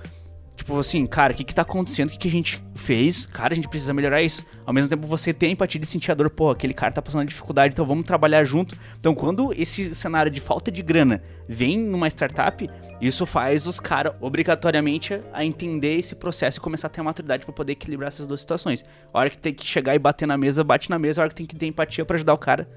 tipo 0.56 0.78
assim, 0.80 1.06
cara, 1.06 1.34
o 1.34 1.36
que 1.36 1.44
que 1.44 1.54
tá 1.54 1.62
acontecendo? 1.62 2.10
O 2.10 2.12
que 2.14 2.18
que 2.18 2.28
a 2.28 2.32
gente 2.32 2.64
fez? 2.74 3.26
Cara, 3.26 3.54
a 3.54 3.56
gente 3.56 3.68
precisa 3.68 3.94
melhorar 3.94 4.22
isso. 4.22 4.44
Ao 4.66 4.74
mesmo 4.74 4.90
tempo, 4.90 5.06
você 5.06 5.34
tem 5.34 5.50
a 5.50 5.52
empatia 5.52 5.80
de 5.80 5.86
sentir 5.86 6.12
a 6.12 6.16
dor, 6.16 6.30
pô, 6.30 6.50
aquele 6.50 6.74
cara 6.74 6.92
tá 6.92 7.02
passando 7.02 7.26
dificuldade, 7.28 7.74
então 7.74 7.86
vamos 7.86 8.06
trabalhar 8.06 8.44
junto. 8.44 8.76
Então, 9.00 9.14
quando 9.14 9.54
esse 9.54 9.94
cenário 9.94 10.32
de 10.32 10.40
falta 10.42 10.72
de 10.72 10.82
grana 10.82 11.22
vem 11.48 11.78
numa 11.78 12.08
startup, 12.08 12.70
isso 13.02 13.26
faz 13.26 13.68
os 13.68 13.80
caras 13.80 14.14
obrigatoriamente 14.22 15.22
a 15.34 15.44
entender 15.44 15.96
esse 15.96 16.16
processo 16.16 16.60
e 16.60 16.62
começar 16.62 16.88
a 16.88 16.90
ter 16.90 17.02
a 17.02 17.04
maturidade 17.04 17.46
pra 17.46 17.54
poder 17.54 17.74
equilibrar 17.74 18.08
essas 18.08 18.28
duas 18.28 18.40
situações. 18.40 18.84
A 19.14 19.20
hora 19.20 19.30
que 19.30 19.38
tem 19.38 19.54
que 19.54 19.66
chegar 19.66 19.94
e 19.94 20.00
bater 20.00 20.26
na 20.26 20.38
mesa, 20.38 20.64
bate 20.64 20.90
na 20.90 20.98
mesa. 20.98 21.22
A 21.22 21.24
hora 21.24 21.30
que 21.30 21.36
tem 21.36 21.46
que 21.46 21.56
ter 21.56 21.68
empatia 21.68 22.06
pra 22.06 22.16
ajudar 22.16 22.34
o 22.34 22.38
cara, 22.38 22.68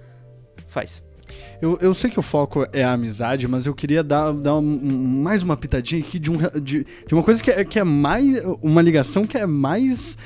faz. 0.66 1.02
Eu, 1.61 1.76
eu 1.80 1.92
sei 1.92 2.08
que 2.11 2.18
o 2.18 2.23
foco 2.23 2.66
é 2.73 2.85
a 2.85 2.92
amizade, 2.92 3.49
mas 3.49 3.66
eu 3.66 3.75
queria 3.75 4.02
dar, 4.02 4.32
dar 4.32 4.56
um- 4.56 4.62
mais 5.23 5.42
uma 5.42 5.56
pitadinha 5.56 6.00
aqui 6.00 6.18
de, 6.18 6.30
um, 6.30 6.37
de, 6.62 6.87
de 7.06 7.14
uma 7.14 7.23
coisa 7.23 7.42
que 7.42 7.50
é, 7.50 7.64
que 7.64 7.78
é 7.78 7.85
mais. 7.85 8.42
Uma 8.62 8.80
ligação 8.82 9.25
que 9.25 9.37
é 9.37 9.47
mais. 9.47 10.16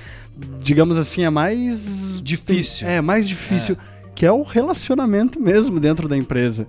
Digamos 0.62 0.96
assim, 0.96 1.24
é 1.24 1.30
mais. 1.30 2.20
Difícil. 2.22 2.86
É, 2.86 3.00
mais 3.00 3.28
difícil. 3.28 3.76
Que 4.14 4.26
é 4.26 4.32
o 4.32 4.42
relacionamento 4.42 5.40
mesmo 5.40 5.80
dentro 5.80 6.06
da 6.08 6.16
empresa. 6.16 6.66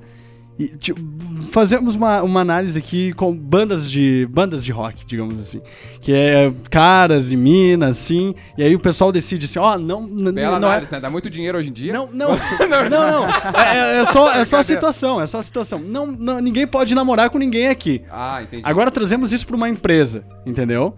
E, 0.60 0.68
tipo, 0.78 1.02
fazemos 1.50 1.96
uma, 1.96 2.22
uma 2.22 2.42
análise 2.42 2.78
aqui 2.78 3.12
com 3.14 3.36
bandas 3.36 3.90
de 3.90 4.28
bandas 4.32 4.64
de 4.64 4.72
rock, 4.72 5.04
digamos 5.06 5.40
assim. 5.40 5.60
Que 6.00 6.14
é 6.14 6.54
caras 6.70 7.32
e 7.32 7.36
minas, 7.36 7.90
assim. 7.98 8.36
E 8.56 8.64
aí 8.64 8.76
o 8.76 8.80
pessoal 8.80 9.12
decide 9.12 9.48
assim: 9.48 9.58
ó, 9.58 9.78
não. 9.80 10.08
n- 10.08 10.32
Bela 10.32 10.60
não 10.60 10.68
é, 10.68 10.72
análise, 10.74 10.92
né? 10.92 11.00
Dá 11.00 11.10
muito 11.10 11.28
dinheiro 11.28 11.58
hoje 11.58 11.70
em 11.70 11.74
dia. 11.74 11.92
não, 11.92 12.08
não, 12.14 12.30
não, 12.90 12.90
não. 12.90 13.26
É, 13.60 14.02
é 14.02 14.06
só, 14.06 14.32
é 14.32 14.46
só 14.46 14.58
a 14.58 14.64
situação, 14.64 15.20
é 15.20 15.26
só 15.26 15.40
a 15.40 15.44
situação. 15.44 15.80
Não, 15.80 16.06
não, 16.06 16.40
ninguém 16.40 16.68
pode 16.68 16.94
namorar 16.94 17.32
com 17.32 17.40
ninguém 17.40 17.68
aqui. 17.70 18.04
Ah, 18.12 18.42
entendi. 18.44 18.62
Agora 18.64 18.92
trazemos 18.92 19.34
isso 19.34 19.48
pra 19.48 19.56
uma 19.56 19.68
empresa, 19.68 20.24
entendeu? 20.46 20.96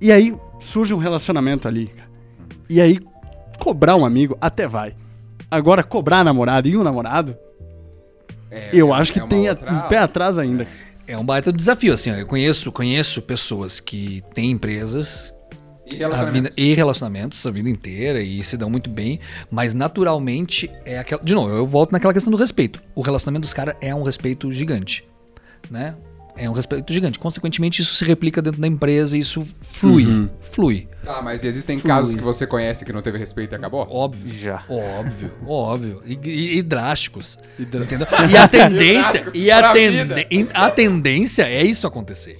E 0.00 0.12
aí 0.12 0.36
surge 0.60 0.94
um 0.94 0.98
relacionamento 0.98 1.66
ali. 1.66 1.90
E 2.70 2.80
aí, 2.80 3.00
cobrar 3.58 3.96
um 3.96 4.04
amigo 4.06 4.38
até 4.40 4.68
vai. 4.68 4.94
Agora, 5.50 5.82
cobrar 5.82 6.20
a 6.20 6.24
namorada 6.24 6.68
e 6.68 6.76
um 6.76 6.82
namorado, 6.84 7.36
É, 8.54 8.70
eu 8.72 8.94
é- 8.94 8.98
acho 8.98 9.12
que 9.12 9.18
é 9.20 9.26
tem 9.26 9.48
outra- 9.48 9.72
um 9.72 9.80
pé 9.88 9.98
atrás 9.98 10.38
ainda. 10.38 10.66
É 11.06 11.18
um 11.18 11.24
baita 11.24 11.52
desafio, 11.52 11.92
assim, 11.92 12.10
ó, 12.10 12.14
eu 12.14 12.26
conheço, 12.26 12.72
conheço 12.72 13.20
pessoas 13.20 13.78
que 13.78 14.22
têm 14.34 14.50
empresas 14.52 15.34
E 15.86 15.90
a 15.90 15.92
vida, 15.92 16.06
relacionamentos. 16.08 16.54
e 16.56 16.74
relacionamentos 16.74 17.46
a 17.46 17.50
vida 17.50 17.68
inteira 17.68 18.22
e 18.22 18.42
se 18.42 18.56
dão 18.56 18.70
muito 18.70 18.88
bem, 18.88 19.20
mas 19.50 19.74
naturalmente 19.74 20.70
é 20.86 20.98
aquela. 20.98 21.20
De 21.22 21.34
novo, 21.34 21.52
eu 21.54 21.66
volto 21.66 21.92
naquela 21.92 22.14
questão 22.14 22.30
do 22.30 22.36
respeito. 22.38 22.82
O 22.94 23.02
relacionamento 23.02 23.42
dos 23.42 23.52
caras 23.52 23.74
é 23.82 23.94
um 23.94 24.02
respeito 24.02 24.50
gigante, 24.50 25.04
né? 25.70 25.94
É 26.36 26.50
um 26.50 26.52
respeito 26.52 26.92
gigante. 26.92 27.18
Consequentemente, 27.18 27.80
isso 27.80 27.94
se 27.94 28.04
replica 28.04 28.42
dentro 28.42 28.60
da 28.60 28.66
empresa 28.66 29.16
e 29.16 29.20
isso 29.20 29.46
flui. 29.62 30.28
Flui. 30.40 30.88
Ah, 31.06 31.22
mas 31.22 31.44
existem 31.44 31.78
Flui. 31.78 31.92
casos 31.92 32.14
que 32.16 32.22
você 32.22 32.44
conhece 32.46 32.84
que 32.84 32.92
não 32.92 33.02
teve 33.02 33.18
respeito 33.18 33.52
e 33.52 33.56
acabou? 33.56 33.86
Óbvio. 33.88 34.26
Já. 34.26 34.62
Óbvio, 34.68 35.30
óbvio. 35.46 36.02
E, 36.04 36.18
e- 36.24 36.58
e 36.58 36.62
drásticos. 36.62 37.38
Entendeu? 37.58 38.06
E 38.30 38.36
a 38.36 38.48
tendência. 38.48 39.24
e 39.32 39.50
a, 39.50 39.58
para 39.58 39.70
a 39.70 39.72
tende- 39.74 39.96
vida. 39.98 40.26
e 40.30 40.48
a 40.52 40.70
tendência 40.70 41.42
é 41.44 41.64
isso 41.64 41.86
acontecer. 41.86 42.36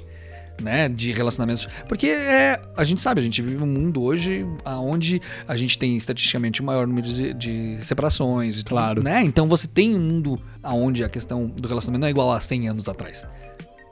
Né, 0.63 0.89
de 0.89 1.11
relacionamentos. 1.11 1.67
Porque 1.89 2.07
é, 2.07 2.61
a 2.77 2.85
gente 2.85 3.03
sabe, 3.03 3.21
a 3.21 3.25
gente 3.25 3.43
vive 3.43 3.61
um 3.61 3.67
mundo 3.67 4.01
hoje 4.03 4.47
onde 4.65 5.21
a 5.49 5.57
gente 5.57 5.77
tem 5.77 5.97
estatisticamente 5.97 6.61
o 6.63 6.65
maior 6.65 6.87
número 6.87 7.07
de, 7.09 7.35
de 7.35 7.77
separações. 7.85 8.61
e 8.61 8.65
tudo, 8.65 8.69
Claro. 8.69 9.03
Né? 9.03 9.23
Então 9.25 9.49
você 9.49 9.67
tem 9.67 9.95
um 9.97 9.99
mundo 9.99 10.41
onde 10.63 11.03
a 11.03 11.09
questão 11.09 11.47
do 11.49 11.67
relacionamento 11.69 12.03
não 12.03 12.07
é 12.07 12.11
igual 12.13 12.33
a 12.33 12.39
100 12.41 12.69
anos 12.69 12.89
atrás. 12.89 13.27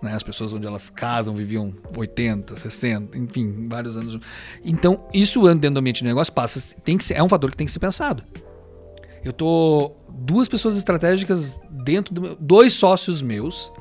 Né? 0.02 0.12
As 0.12 0.22
pessoas 0.22 0.52
onde 0.52 0.66
elas 0.66 0.90
casam 0.90 1.34
viviam 1.34 1.72
80, 1.96 2.56
60, 2.56 3.16
enfim, 3.16 3.68
vários 3.68 3.96
anos. 3.96 4.18
Então, 4.64 5.06
isso 5.14 5.42
dentro 5.54 5.74
do 5.74 5.78
ambiente 5.78 5.98
de 5.98 6.04
negócio 6.04 6.32
passa, 6.32 6.74
tem 6.82 6.98
que 6.98 7.04
ser, 7.04 7.14
é 7.14 7.22
um 7.22 7.28
fator 7.28 7.50
que 7.50 7.56
tem 7.56 7.66
que 7.66 7.72
ser 7.72 7.78
pensado. 7.78 8.24
Eu 9.24 9.32
tô 9.32 9.92
duas 10.08 10.48
pessoas 10.48 10.76
estratégicas 10.76 11.60
dentro 11.70 12.12
do 12.12 12.20
meu, 12.20 12.36
dois 12.40 12.72
sócios 12.72 13.22
meus, 13.22 13.72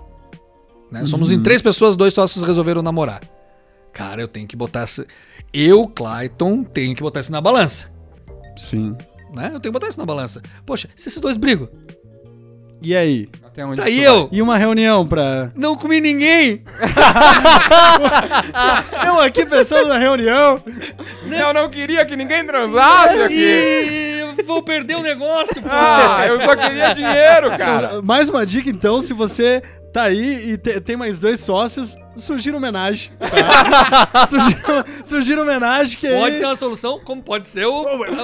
né? 0.92 1.06
Somos 1.06 1.32
em 1.32 1.42
três 1.42 1.62
pessoas, 1.62 1.96
dois 1.96 2.14
sócios 2.14 2.44
resolveram 2.44 2.84
namorar. 2.84 3.22
Cara, 3.92 4.22
eu 4.22 4.28
tenho 4.28 4.48
que 4.48 4.56
botar 4.56 4.82
essa, 4.82 5.06
eu, 5.52 5.88
Clayton, 5.88 6.64
tenho 6.64 6.96
que 6.96 7.02
botar 7.02 7.22
isso 7.22 7.32
na 7.32 7.42
balança, 7.42 7.92
Sim. 8.56 8.96
né? 9.34 9.48
Eu 9.48 9.60
tenho 9.60 9.62
que 9.62 9.72
botar 9.72 9.88
isso 9.88 9.98
na 9.98 10.06
balança. 10.06 10.42
Poxa, 10.66 10.90
se 10.96 11.10
esses 11.10 11.20
dois 11.20 11.38
brigam, 11.38 11.68
E 12.82 12.96
aí? 12.96 13.30
Até 13.52 13.66
onde 13.66 13.82
tá 13.82 13.90
eu, 13.90 14.30
E 14.32 14.42
uma 14.42 14.58
reunião 14.58 15.06
pra. 15.06 15.50
não 15.56 15.76
comi 15.76 16.00
ninguém. 16.00 16.64
Eu 19.06 19.20
aqui 19.20 19.46
pensando 19.46 19.88
na 19.90 19.98
reunião. 19.98 20.62
Eu 21.30 21.54
não 21.54 21.70
queria 21.70 22.06
que 22.06 22.16
ninguém 22.16 22.46
transasse 22.46 23.20
aqui. 23.22 24.36
E 24.40 24.44
vou 24.44 24.64
perder 24.64 24.96
o 24.98 25.02
negócio, 25.02 25.62
pô. 25.62 25.68
Ah, 25.70 26.24
eu 26.28 26.40
só 26.42 26.56
queria 26.56 26.94
dinheiro, 26.94 27.50
cara. 27.58 28.02
Mais 28.02 28.30
uma 28.30 28.46
dica 28.46 28.70
então, 28.70 29.02
se 29.02 29.14
você 29.14 29.62
tá 29.94 30.04
aí 30.04 30.52
e 30.52 30.58
te- 30.58 30.80
tem 30.80 30.96
mais 30.96 31.20
dois 31.20 31.42
sócios, 31.42 31.96
surgir 32.18 32.54
homenagem. 32.56 33.12
Tá? 33.20 33.28
surgir, 34.28 34.58
surgir 35.04 35.38
homenagem 35.40 35.98
que 35.98 36.08
Pode 36.08 36.36
aí 36.36 36.40
ser 36.40 36.46
uma 36.46 36.56
solução, 36.56 37.00
como 37.04 37.22
pode 37.22 37.48
ser 37.48 37.66
o. 37.66 37.84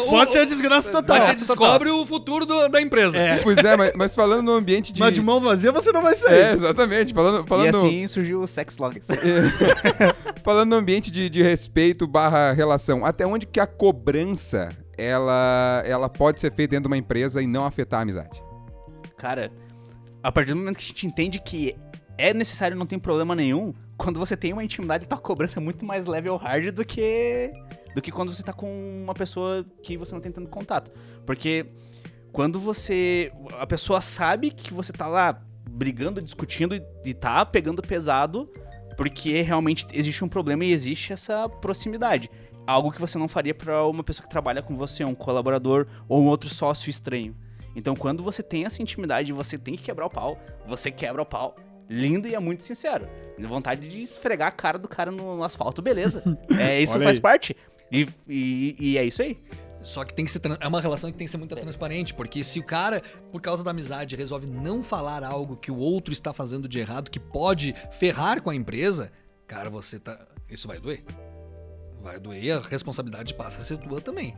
pode 0.10 0.30
o- 0.30 0.34
ser 0.34 0.40
a 0.40 0.46
desgraça 0.46 0.90
total. 0.92 1.18
Mas 1.18 1.38
você 1.38 1.46
descobre 1.46 1.90
o 1.90 2.06
futuro 2.06 2.46
do- 2.46 2.70
da 2.70 2.82
empresa. 2.82 3.18
É. 3.18 3.38
Pois 3.44 3.58
é, 3.58 3.76
mas, 3.76 3.92
mas 3.96 4.16
falando 4.16 4.44
no 4.44 4.54
ambiente 4.54 4.94
de. 4.94 5.00
Mas 5.02 5.14
de 5.20 5.26
mão 5.26 5.40
vazia 5.40 5.72
você 5.72 5.92
não 5.92 6.02
vai 6.02 6.16
sair. 6.16 6.34
É, 6.34 6.52
exatamente. 6.52 7.14
Falando, 7.14 7.46
falando, 7.46 7.66
E 7.66 7.70
assim 7.70 8.08
surgiu 8.08 8.42
o 8.42 8.48
Sex 8.48 8.78
Logs. 8.78 9.08
Falando 10.44 10.70
no 10.70 10.76
ambiente 10.78 11.12
de, 11.12 11.30
de 11.30 11.44
respeito 11.44 12.08
barra 12.08 12.54
relação, 12.54 13.06
até 13.06 13.26
onde 13.26 13.46
que 13.46 13.60
a 13.60 13.68
cobrança 13.68 14.70
ela, 14.98 15.84
ela 15.86 16.10
pode 16.10 16.40
ser 16.40 16.52
feita 16.54 16.72
dentro 16.72 16.84
de 16.84 16.88
uma 16.88 16.98
empresa 16.98 17.42
e 17.42 17.48
não 17.48 17.66
afetar 17.66 18.00
a 18.00 18.04
amizade? 18.04 18.42
Cara, 19.18 19.50
a 20.24 20.32
partir 20.32 20.52
do 20.52 20.58
momento 20.58 20.78
que 20.78 20.84
a 20.84 20.88
gente 20.88 21.08
entende 21.08 21.40
que 21.40 21.76
é 22.18 22.34
necessário 22.34 22.76
não 22.76 22.86
tem 22.86 22.98
problema 22.98 23.36
nenhum, 23.36 23.74
quando 23.98 24.20
você 24.20 24.36
tem 24.36 24.54
uma 24.54 24.64
intimidade, 24.64 25.08
tua 25.08 25.18
cobrança 25.18 25.60
é 25.60 25.62
muito 25.62 25.86
mais 25.86 26.06
leve 26.06 26.30
ou 26.30 26.38
hard 26.38 26.72
do 26.72 26.86
que 26.86 27.52
do 27.96 28.02
que 28.02 28.12
quando 28.12 28.32
você 28.32 28.44
tá 28.44 28.54
com 28.54 28.70
uma 29.04 29.16
pessoa 29.16 29.66
que 29.82 29.98
você 29.98 30.14
não 30.14 30.22
tem 30.22 30.32
tanto 30.32 30.50
contato. 30.52 30.92
Porque 31.26 31.66
quando 32.32 32.60
você 32.60 33.32
a 33.60 33.66
pessoa 33.66 34.02
sabe 34.02 34.52
que 34.52 34.74
você 34.74 34.92
tá 34.94 35.08
lá 35.08 35.42
brigando, 35.70 36.22
discutindo 36.22 36.76
e, 36.76 36.84
e 37.06 37.14
tá 37.14 37.46
pegando 37.46 37.82
pesado, 37.82 38.52
porque 38.96 39.42
realmente 39.42 39.86
existe 39.94 40.24
um 40.24 40.28
problema 40.30 40.66
e 40.66 40.72
existe 40.72 41.14
essa 41.14 41.48
proximidade. 41.48 42.30
Algo 42.66 42.92
que 42.92 43.00
você 43.00 43.18
não 43.18 43.28
faria 43.28 43.54
para 43.54 43.86
uma 43.86 44.04
pessoa 44.04 44.24
que 44.24 44.30
trabalha 44.30 44.62
com 44.62 44.76
você, 44.76 45.04
um 45.04 45.16
colaborador 45.16 45.88
ou 46.10 46.22
um 46.22 46.28
outro 46.28 46.50
sócio 46.50 46.90
estranho. 46.90 47.36
Então, 47.76 47.96
quando 47.96 48.24
você 48.24 48.42
tem 48.42 48.66
essa 48.66 48.82
intimidade, 48.82 49.32
você 49.32 49.58
tem 49.58 49.76
que 49.76 49.84
quebrar 49.84 50.08
o 50.08 50.10
pau, 50.10 50.38
você 50.68 50.90
quebra 50.90 51.22
o 51.22 51.26
pau. 51.26 51.56
Lindo 51.90 52.28
e 52.28 52.36
é 52.36 52.40
muito 52.40 52.64
sincero. 52.64 53.08
Vontade 53.40 53.88
de 53.88 54.02
esfregar 54.02 54.50
a 54.50 54.52
cara 54.52 54.78
do 54.78 54.90
cara 54.90 55.12
no, 55.12 55.38
no 55.38 55.44
asfalto, 55.44 55.82
beleza. 55.82 56.24
É, 56.60 56.82
isso 56.82 56.96
Olha 56.96 57.04
faz 57.04 57.18
aí. 57.18 57.22
parte. 57.22 57.56
E, 57.92 58.08
e, 58.28 58.76
e 58.80 58.98
é 58.98 59.06
isso 59.06 59.22
aí. 59.22 59.40
Só 59.88 60.04
que 60.04 60.14
tem 60.14 60.26
que 60.26 60.32
ser 60.32 60.42
é 60.60 60.68
uma 60.68 60.82
relação 60.82 61.10
que 61.10 61.18
tem 61.18 61.26
que 61.26 61.32
ser 61.32 61.38
muito 61.38 61.56
transparente, 61.56 62.14
porque 62.14 62.44
se 62.44 62.60
o 62.60 62.64
cara, 62.64 63.02
por 63.32 63.42
causa 63.42 63.64
da 63.64 63.72
amizade, 63.72 64.18
resolve 64.18 64.46
não 64.46 64.84
falar 64.84 65.24
algo 65.24 65.56
que 65.56 65.72
o 65.72 65.78
outro 65.78 66.12
está 66.12 66.34
fazendo 66.34 66.68
de 66.68 66.78
errado, 66.78 67.10
que 67.10 67.20
pode 67.20 67.74
ferrar 67.90 68.42
com 68.42 68.50
a 68.50 68.56
empresa, 68.56 69.14
cara, 69.48 69.70
você 69.70 69.98
tá. 69.98 70.28
Isso 70.50 70.68
vai 70.68 70.78
doer. 70.78 71.06
Vai 72.04 72.20
doer 72.20 72.44
e 72.44 72.52
a 72.52 72.60
responsabilidade 72.60 73.34
passa 73.34 73.62
a 73.62 73.64
ser 73.64 73.78
tua 73.78 74.02
também. 74.02 74.36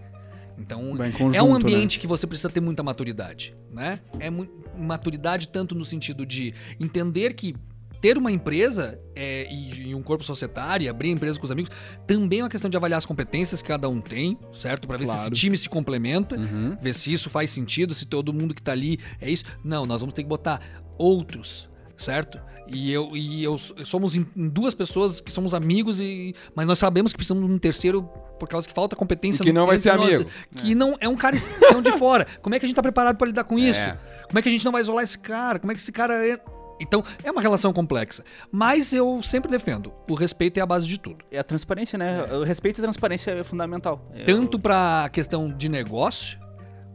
Então, 0.55 0.95
em 0.95 1.01
é 1.01 1.11
conjunto, 1.11 1.43
um 1.43 1.53
né? 1.53 1.55
ambiente 1.55 1.99
que 1.99 2.05
você 2.05 2.27
precisa 2.27 2.49
ter 2.49 2.59
muita 2.59 2.83
maturidade, 2.83 3.55
né? 3.71 3.99
É 4.19 4.29
maturidade 4.77 5.47
tanto 5.47 5.73
no 5.73 5.83
sentido 5.83 6.27
de 6.27 6.53
entender 6.79 7.33
que 7.33 7.55
ter 8.01 8.17
uma 8.17 8.31
empresa 8.31 8.99
é, 9.15 9.47
e, 9.51 9.89
e 9.89 9.95
um 9.95 10.01
corpo 10.01 10.23
societário, 10.23 10.85
e 10.85 10.89
abrir 10.89 11.09
empresa 11.09 11.37
com 11.39 11.45
os 11.45 11.51
amigos, 11.51 11.71
também 12.07 12.39
é 12.39 12.43
uma 12.43 12.49
questão 12.49 12.69
de 12.69 12.77
avaliar 12.77 12.97
as 12.97 13.05
competências 13.05 13.61
que 13.61 13.67
cada 13.67 13.89
um 13.89 13.99
tem, 13.99 14.37
certo? 14.53 14.87
Pra 14.87 14.97
ver 14.97 15.05
se 15.05 15.11
esse 15.13 15.21
Claro. 15.23 15.35
time 15.35 15.57
se 15.57 15.67
complementa, 15.69 16.35
ver 16.81 16.93
se 16.93 17.11
isso 17.11 17.29
faz 17.29 17.49
sentido, 17.51 17.93
se 17.93 18.05
todo 18.05 18.33
mundo 18.33 18.53
que 18.55 18.61
tá 18.61 18.71
ali 18.71 18.99
é 19.19 19.29
isso. 19.29 19.43
Não, 19.63 19.85
nós 19.85 20.01
vamos 20.01 20.13
ter 20.13 20.23
que 20.23 20.29
botar 20.29 20.61
outros, 20.97 21.67
certo? 21.97 22.39
E 22.71 22.91
eu 22.91 23.17
e 23.17 23.43
eu 23.43 23.57
somos 23.57 24.15
duas 24.35 24.73
pessoas 24.75 25.19
que 25.19 25.31
somos 25.31 25.53
amigos 25.55 25.99
e 25.99 26.35
mas 26.55 26.67
nós 26.67 26.77
sabemos 26.77 27.11
que 27.11 27.17
precisamos 27.17 27.47
de 27.47 27.51
um 27.51 27.57
terceiro 27.57 28.03
por 28.39 28.47
causa 28.47 28.67
que 28.67 28.73
falta 28.73 28.95
competência 28.95 29.41
E 29.41 29.45
que 29.47 29.51
não 29.51 29.65
vai 29.65 29.79
ser 29.79 29.95
nós, 29.95 30.13
amigo. 30.15 30.29
que 30.55 30.75
não 30.75 30.95
é 31.01 31.09
um 31.09 31.15
cara 31.15 31.35
estão 31.35 31.81
de 31.81 31.91
fora. 31.93 32.25
Como 32.41 32.53
é 32.55 32.59
que 32.59 32.65
a 32.65 32.67
gente 32.67 32.75
tá 32.75 32.81
preparado 32.83 33.17
pra 33.17 33.25
lidar 33.27 33.43
com 33.43 33.57
isso? 33.59 33.79
É. 33.81 33.99
Como 34.27 34.37
é 34.37 34.41
que 34.41 34.47
a 34.49 34.51
gente 34.51 34.63
não 34.63 34.71
vai 34.71 34.81
isolar 34.81 35.03
esse 35.03 35.17
cara? 35.17 35.57
Como 35.59 35.71
é 35.71 35.75
que 35.75 35.81
esse 35.81 35.91
cara 35.91 36.13
é 36.25 36.37
então, 36.79 37.03
é 37.23 37.31
uma 37.31 37.41
relação 37.41 37.73
complexa. 37.73 38.23
Mas 38.51 38.93
eu 38.93 39.21
sempre 39.21 39.49
defendo: 39.49 39.91
o 40.09 40.13
respeito 40.15 40.57
é 40.57 40.61
a 40.61 40.65
base 40.65 40.87
de 40.87 40.97
tudo. 40.99 41.23
É 41.31 41.39
a 41.39 41.43
transparência, 41.43 41.97
né? 41.97 42.23
O 42.31 42.43
respeito 42.43 42.79
e 42.79 42.81
transparência 42.81 43.31
é 43.31 43.43
fundamental. 43.43 44.03
É, 44.13 44.23
Tanto 44.23 44.57
pra 44.59 45.09
questão 45.11 45.51
de 45.51 45.69
negócio, 45.69 46.39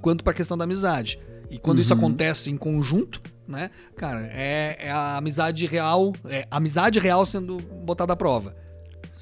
quanto 0.01 0.25
pra 0.25 0.33
questão 0.33 0.57
da 0.57 0.65
amizade. 0.65 1.19
E 1.51 1.59
quando 1.59 1.81
isso 1.81 1.93
acontece 1.93 2.51
em 2.51 2.57
conjunto, 2.57 3.21
né? 3.47 3.71
Cara, 3.97 4.27
é, 4.33 4.77
é 4.81 4.91
a 4.91 5.17
amizade 5.19 5.67
real, 5.67 6.13
é 6.25 6.47
a 6.51 6.57
amizade 6.57 6.99
real 6.99 7.25
sendo 7.27 7.59
botada 7.59 8.13
à 8.13 8.17
prova. 8.17 8.57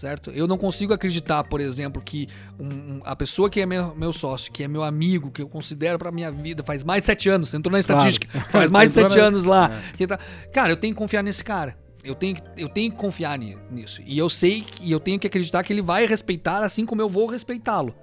Certo? 0.03 0.31
Eu 0.33 0.49
não 0.49 0.59
consigo 0.59 0.93
acreditar, 0.93 1.45
por 1.45 1.61
exemplo, 1.61 2.03
que 2.05 2.27
um- 2.59 2.67
um- 2.97 3.01
a 3.05 3.15
pessoa 3.15 3.49
que 3.49 3.61
é 3.61 3.67
meu, 3.67 3.95
meu 3.95 4.13
sócio, 4.13 4.51
que 4.51 4.65
é 4.65 4.67
meu 4.67 4.83
amigo, 4.83 5.31
que 5.31 5.41
eu 5.41 5.49
considero 5.49 5.97
pra 5.97 6.11
minha 6.11 6.29
vida, 6.29 6.65
faz 6.65 6.83
mais 6.83 7.03
de 7.03 7.07
sete 7.07 7.29
anos, 7.29 7.51
você 7.51 7.57
entrou 7.57 7.71
na 7.71 7.81
Claro. 7.81 8.01
estatística, 8.09 8.27
faz 8.51 8.69
mais 8.69 8.89
de 8.89 8.95
sete 9.01 9.17
anos 9.21 9.45
lá. 9.45 9.71
que 9.97 10.05
tá- 10.05 10.19
Cara, 10.53 10.71
eu 10.73 10.77
tenho 10.77 10.93
que 10.93 10.99
confiar 10.99 11.23
nesse 11.23 11.45
cara. 11.45 11.79
Eu 12.03 12.17
tenho, 12.17 12.35
que- 12.35 12.43
eu 12.57 12.69
tenho 12.69 12.91
que 12.91 12.97
confiar 12.97 13.39
ni- 13.39 13.57
nisso. 13.71 14.03
E 14.05 14.19
eu 14.19 14.29
sei 14.29 14.63
que 14.63 14.91
eu 14.91 14.99
tenho 14.99 15.21
que 15.21 15.27
acreditar 15.29 15.63
que 15.63 15.73
ele 15.73 15.83
vai 15.83 16.05
respeitar 16.05 16.65
assim 16.65 16.85
como 16.85 17.01
eu 17.01 17.09
vou 17.09 17.29
respeitá-lo. 17.29 17.95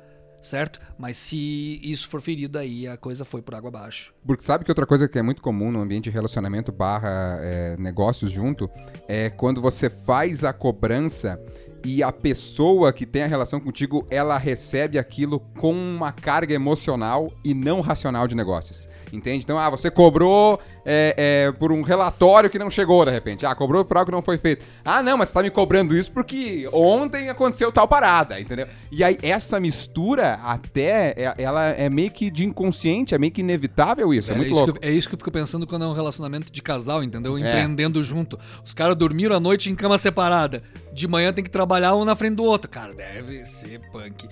Certo? 0.42 0.80
Mas 0.98 1.18
se 1.18 1.82
isso 1.84 2.08
for 2.08 2.22
ferido, 2.22 2.58
aí 2.58 2.88
a 2.88 2.96
coisa 2.96 3.26
foi 3.26 3.42
por 3.42 3.54
água 3.56 3.68
abaixo. 3.68 4.14
Porque 4.26 4.42
sabe 4.42 4.64
que 4.64 4.72
outra 4.72 4.86
coisa 4.86 5.06
que 5.06 5.20
é 5.20 5.22
muito 5.22 5.42
comum 5.42 5.70
no 5.70 5.82
ambiente 5.82 6.06
de 6.06 6.12
relacionamento 6.12 6.72
barra 6.72 7.40
é, 7.42 7.76
negócios 7.78 8.32
junto 8.32 8.70
é 9.06 9.30
quando 9.30 9.60
você 9.62 9.90
faz 9.90 10.46
a 10.46 10.54
cobrança 10.54 11.38
e 11.86 12.04
a 12.04 12.12
pessoa 12.12 12.92
que 12.92 13.06
tem 13.06 13.24
a 13.24 13.28
relação 13.28 13.60
contigo, 13.60 14.06
ela 14.10 14.38
recebe 14.38 14.98
aquilo 14.98 15.40
com 15.60 15.72
uma 15.74 16.12
carga 16.12 16.54
emocional 16.54 17.32
e 17.44 17.54
não 17.54 17.82
racional 17.82 18.28
de 18.28 18.36
negócios. 18.36 18.88
Entende? 19.12 19.44
Então, 19.44 19.58
ah, 19.58 19.70
você 19.70 19.90
cobrou 19.90 20.60
é, 20.86 21.48
é, 21.48 21.52
por 21.54 21.72
um 21.72 21.82
relatório 21.82 22.50
que 22.50 22.60
não 22.60 22.70
chegou 22.70 23.04
de 23.06 23.12
repente. 23.12 23.46
Ah, 23.46 23.56
cobrou 23.56 23.84
por 23.84 23.98
algo 23.98 24.06
que 24.08 24.12
não 24.16 24.22
foi 24.22 24.38
feito. 24.38 24.66
Ah, 24.86 25.02
não, 25.02 25.18
mas 25.18 25.30
você 25.30 25.34
tá 25.36 25.42
me 25.44 25.50
cobrando 25.50 25.96
isso 25.96 26.12
porque 26.12 26.68
ontem 26.72 27.30
aconteceu 27.30 27.72
tal 27.72 27.88
parada, 27.88 28.40
entendeu? 28.40 28.68
E 28.92 29.04
aí, 29.04 29.18
essa 29.22 29.60
mistura 29.60 30.34
até, 30.44 31.14
é- 31.18 31.34
ela 31.38 31.66
é 31.70 31.90
meio 31.90 32.12
que 32.12 32.30
de 32.30 32.46
inconsciente, 32.46 33.16
é 33.16 33.18
meio 33.18 33.32
que 33.32 33.42
inevitável 33.42 34.14
isso. 34.14 34.32
É, 34.32 34.36
muito 34.36 34.52
isso 34.52 34.64
louco. 34.66 34.80
eu- 34.82 34.90
é 34.90 34.92
isso 34.92 35.08
que 35.10 35.16
eu 35.16 35.20
fico 35.20 35.32
pensando 35.32 35.66
quando 35.66 35.86
é 35.86 35.88
um 35.88 35.94
relacionamento 35.94 36.52
de 36.52 36.62
casal, 36.62 37.04
entendeu? 37.04 37.38
Empreendendo 37.38 38.02
junto. 38.04 38.38
Os 38.66 38.74
caras 38.74 38.96
dormiram 38.96 39.36
à 39.36 39.40
noite 39.40 39.70
em 39.70 39.76
cama 39.76 39.98
separada. 39.98 40.62
De 41.00 41.08
manhã 41.08 41.32
tem 41.32 41.42
que 41.42 41.50
trabalhar 41.50 41.96
um 41.96 42.04
na 42.04 42.14
frente 42.14 42.36
do 42.36 42.44
outro. 42.44 42.70
Cara, 42.70 42.94
deve 42.94 43.46
ser 43.46 43.80
punk. 43.90 44.28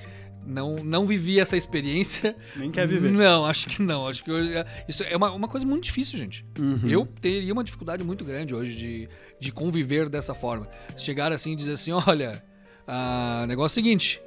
Não, 0.45 0.83
não 0.83 1.07
vivi 1.07 1.39
essa 1.39 1.55
experiência. 1.55 2.35
Nem 2.57 2.69
quer 2.69 2.85
viver. 2.85 3.09
Não, 3.09 3.45
acho 3.45 3.67
que 3.67 3.81
não. 3.81 4.05
Acho 4.05 4.21
que 4.21 4.29
hoje, 4.29 4.51
isso 4.85 5.01
é 5.03 5.15
uma, 5.15 5.31
uma 5.31 5.47
coisa 5.47 5.65
muito 5.65 5.85
difícil, 5.85 6.17
gente. 6.17 6.45
Uhum. 6.59 6.89
Eu 6.89 7.05
teria 7.21 7.53
uma 7.53 7.63
dificuldade 7.63 8.03
muito 8.03 8.25
grande 8.25 8.53
hoje 8.53 8.75
de, 8.75 9.09
de 9.39 9.49
conviver 9.49 10.09
dessa 10.09 10.35
forma. 10.35 10.67
Chegar 10.97 11.31
assim 11.31 11.53
e 11.53 11.55
dizer 11.55 11.73
assim: 11.73 11.91
olha, 11.91 12.43
ah, 12.85 13.45
negócio 13.47 13.79
é 13.79 13.81
o 13.81 13.83
seguinte. 13.85 14.21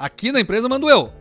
Aqui 0.00 0.32
na 0.32 0.40
empresa 0.40 0.68
mando 0.68 0.90
eu. 0.90 1.12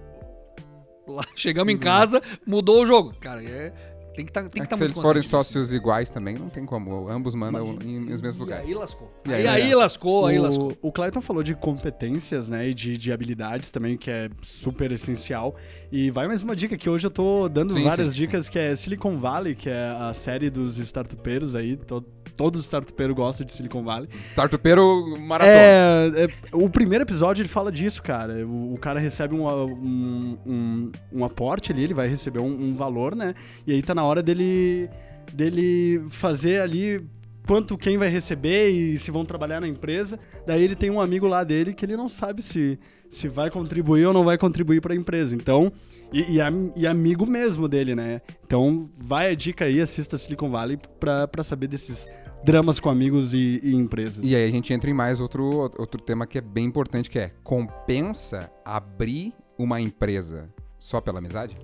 Lá, 1.07 1.23
chegamos 1.35 1.71
em 1.71 1.77
casa, 1.77 2.19
mudou 2.47 2.81
o 2.81 2.85
jogo. 2.85 3.13
Cara, 3.21 3.43
é, 3.43 3.71
tem 4.17 4.25
que 4.25 4.31
tá, 4.31 4.41
tem 4.41 4.49
que 4.49 4.59
É 4.59 4.63
estar 4.63 4.69
que 4.69 4.75
se 4.75 4.83
muito 4.83 4.97
eles 4.97 5.07
forem 5.07 5.21
sócios 5.21 5.71
iguais 5.71 6.09
também, 6.09 6.35
não 6.35 6.49
tem 6.49 6.65
como. 6.65 7.07
Ambos 7.07 7.35
mandam 7.35 7.77
em, 7.85 7.99
nos 7.99 8.19
mesmos 8.19 8.35
E 8.35 8.39
lugares. 8.39 8.67
aí 8.67 8.73
lascou. 8.73 9.11
E 9.23 9.33
aí, 9.33 9.47
aí, 9.47 9.61
aí 9.61 9.71
é. 9.71 9.75
lascou, 9.75 10.25
aí 10.25 10.39
o, 10.39 10.41
lascou. 10.41 10.75
O 10.81 10.91
Clayton 10.91 11.21
falou 11.21 11.43
de 11.43 11.53
competências, 11.53 12.49
né? 12.49 12.67
E 12.67 12.73
de, 12.73 12.97
de 12.97 13.11
habilidades 13.11 13.69
também, 13.69 13.95
que 13.95 14.09
é 14.09 14.29
super 14.41 14.91
essencial. 14.91 15.55
E 15.91 16.09
vai 16.09 16.27
mais 16.27 16.41
uma 16.41 16.55
dica 16.55 16.75
que 16.75 16.89
hoje 16.89 17.05
eu 17.05 17.11
tô 17.11 17.47
dando 17.47 17.73
Sim, 17.73 17.83
várias 17.83 18.09
sim, 18.09 18.15
dicas, 18.15 18.49
que 18.49 18.57
é 18.57 18.75
Silicon 18.75 19.17
Valley, 19.17 19.53
que 19.53 19.69
é 19.69 19.95
a 19.99 20.11
série 20.13 20.49
dos 20.49 20.79
startupeiros 20.79 21.55
aí. 21.55 21.77
To, 21.77 22.03
todo 22.35 22.59
startupeiro 22.59 23.15
gosta 23.15 23.43
de 23.43 23.51
Silicon 23.51 23.83
Valley. 23.83 24.07
Startupeiro 24.13 25.17
maratona. 25.19 25.51
É, 25.51 26.23
é, 26.23 26.29
o 26.53 26.69
primeiro 26.69 27.03
episódio 27.03 27.41
ele 27.41 27.49
fala 27.49 27.71
disso, 27.71 28.01
cara. 28.03 28.45
O, 28.45 28.73
o 28.75 28.77
cara 28.77 28.99
recebe 28.99 29.33
um, 29.33 29.47
um, 29.47 30.37
um, 30.45 30.91
um 31.11 31.25
aporte 31.25 31.71
ali, 31.71 31.83
ele 31.83 31.93
vai 31.95 32.07
receber 32.07 32.39
um, 32.39 32.69
um 32.69 32.75
valor, 32.75 33.15
né? 33.15 33.33
E 33.65 33.73
aí 33.73 33.81
tá 33.81 33.95
na 33.95 34.05
hora 34.07 34.23
dele, 34.23 34.89
dele 35.33 36.03
fazer 36.09 36.61
ali 36.61 37.05
quanto 37.45 37.77
quem 37.77 37.97
vai 37.97 38.09
receber 38.09 38.69
e 38.69 38.99
se 38.99 39.09
vão 39.09 39.25
trabalhar 39.25 39.61
na 39.61 39.67
empresa. 39.67 40.19
Daí 40.45 40.63
ele 40.63 40.75
tem 40.75 40.89
um 40.89 40.99
amigo 40.99 41.27
lá 41.27 41.43
dele 41.43 41.73
que 41.73 41.85
ele 41.85 41.95
não 41.95 42.09
sabe 42.09 42.41
se, 42.41 42.77
se 43.09 43.27
vai 43.27 43.49
contribuir 43.49 44.05
ou 44.05 44.13
não 44.13 44.23
vai 44.23 44.37
contribuir 44.37 44.81
para 44.81 44.93
a 44.93 44.97
empresa. 44.97 45.35
Então, 45.35 45.71
e, 46.11 46.21
e, 46.21 46.39
e 46.75 46.87
amigo 46.87 47.25
mesmo 47.25 47.67
dele, 47.67 47.95
né? 47.95 48.21
Então, 48.45 48.89
vai 48.97 49.31
a 49.31 49.35
dica 49.35 49.65
aí, 49.65 49.79
assista 49.79 50.17
Silicon 50.17 50.49
Valley 50.49 50.77
pra 50.99 51.43
saber 51.43 51.67
desses 51.67 52.07
dramas 52.43 52.79
com 52.79 52.89
amigos 52.89 53.33
e, 53.33 53.59
e 53.63 53.73
empresas. 53.73 54.19
E 54.23 54.35
aí 54.35 54.47
a 54.47 54.51
gente 54.51 54.73
entra 54.73 54.89
em 54.89 54.93
mais 54.93 55.19
outro, 55.19 55.43
outro 55.77 56.01
tema 56.01 56.27
que 56.27 56.37
é 56.37 56.41
bem 56.41 56.65
importante, 56.65 57.09
que 57.09 57.19
é 57.19 57.31
compensa 57.43 58.51
abrir 58.63 59.33
uma 59.57 59.81
empresa 59.81 60.49
só 60.77 61.01
pela 61.01 61.19
amizade? 61.19 61.57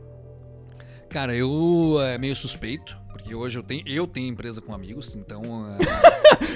Cara, 1.14 1.34
eu 1.36 1.98
é 2.02 2.18
meio 2.18 2.36
suspeito, 2.36 2.98
porque 3.12 3.34
hoje 3.36 3.58
eu 3.60 3.64
tenho, 3.64 3.88
eu 3.88 4.08
tenho 4.08 4.28
empresa 4.28 4.60
com 4.62 4.74
amigos, 4.74 5.16
então. 5.16 5.42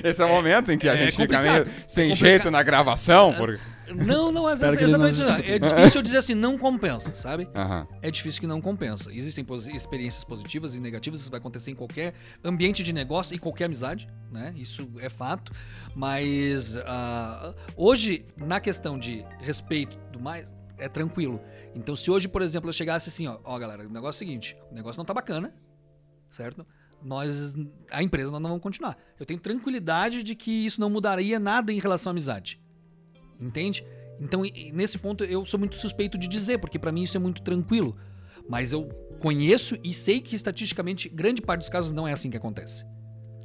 é, 0.04 0.08
Esse 0.10 0.22
é 0.22 0.26
o 0.26 0.30
momento 0.30 0.72
em 0.72 0.78
que 0.78 0.90
a 0.90 0.94
é 0.96 0.98
gente 0.98 1.12
fica 1.16 1.36
complicado. 1.38 1.66
meio 1.66 1.78
sem 1.88 2.06
É 2.06 2.10
complicado. 2.10 2.30
jeito 2.32 2.52
na 2.52 2.64
gravação. 2.64 3.34
Porque... 3.34 3.60
Não, 3.96 4.32
não, 4.32 4.46
às 4.48 4.56
Espero 4.62 4.72
vezes 4.72 4.78
que 4.78 4.84
ele 4.84 4.98
não 4.98 5.08
exatamente 5.08 5.44
isso. 5.46 5.54
É 5.54 5.60
difícil 5.60 6.00
eu 6.00 6.04
dizer 6.04 6.18
assim, 6.18 6.34
não 6.34 6.58
compensa, 6.58 7.14
sabe? 7.16 7.48
Aham. 7.56 7.88
É 8.02 8.10
difícil 8.12 8.42
que 8.42 8.48
não 8.48 8.60
compensa. 8.60 9.14
Existem 9.14 9.46
posi- 9.46 9.76
experiências 9.76 10.24
positivas 10.24 10.74
e 10.76 10.80
negativas, 10.82 11.22
isso 11.22 11.30
vai 11.30 11.40
acontecer 11.40 11.72
em 11.72 11.76
qualquer 11.76 12.14
ambiente 12.44 12.84
de 12.84 12.92
negócio 12.92 13.36
e 13.36 13.40
qualquer 13.40 13.66
amizade, 13.66 14.10
né? 14.32 14.54
Isso 14.58 14.90
é 15.00 15.08
fato. 15.10 15.52
Mas 15.96 16.76
ah, 16.86 17.54
hoje, 17.76 18.26
na 18.36 18.60
questão 18.60 18.98
de 19.00 19.24
respeito 19.40 19.96
e 19.96 20.12
tudo 20.12 20.20
mais, 20.24 20.54
é 20.78 20.88
tranquilo. 20.88 21.42
Então, 21.76 21.96
se 21.96 22.10
hoje, 22.10 22.28
por 22.28 22.42
exemplo, 22.42 22.70
eu 22.70 22.74
chegasse 22.74 23.10
assim, 23.10 23.28
ó, 23.28 23.40
ó, 23.44 23.58
galera, 23.58 23.86
o 23.86 23.90
negócio 23.90 24.24
é 24.24 24.26
o 24.26 24.28
seguinte: 24.28 24.58
o 24.72 24.74
negócio 24.74 25.00
não 25.00 25.06
tá 25.06 25.14
bacana, 25.14 25.54
certo? 26.30 26.66
Nós, 27.02 27.56
a 27.92 28.02
empresa, 28.02 28.32
nós 28.32 28.42
não 28.42 28.50
vamos 28.50 28.64
continuar. 28.64 28.98
Eu 29.20 29.26
tenho 29.26 29.40
tranquilidade 29.40 30.24
de 30.24 30.36
que 30.36 30.66
isso 30.66 30.82
não 30.82 30.90
mudaria 30.90 31.40
nada 31.40 31.72
em 31.72 31.80
relação 31.80 32.10
à 32.10 32.12
amizade. 32.12 32.60
Entende? 33.40 33.86
Então, 34.20 34.42
nesse 34.74 34.98
ponto, 34.98 35.24
eu 35.24 35.46
sou 35.46 35.60
muito 35.60 35.76
suspeito 35.76 36.18
de 36.18 36.28
dizer, 36.28 36.58
porque 36.58 36.80
pra 36.80 36.92
mim 36.92 37.04
isso 37.04 37.16
é 37.16 37.20
muito 37.20 37.42
tranquilo. 37.44 37.96
Mas 38.50 38.74
eu 38.74 38.88
conheço 39.20 39.78
e 39.84 39.94
sei 39.94 40.22
que 40.22 40.36
estatisticamente, 40.36 41.08
grande 41.08 41.42
parte 41.42 41.62
dos 41.62 41.70
casos 41.70 41.92
não 41.92 42.08
é 42.08 42.14
assim 42.14 42.30
que 42.30 42.38
acontece. 42.38 42.86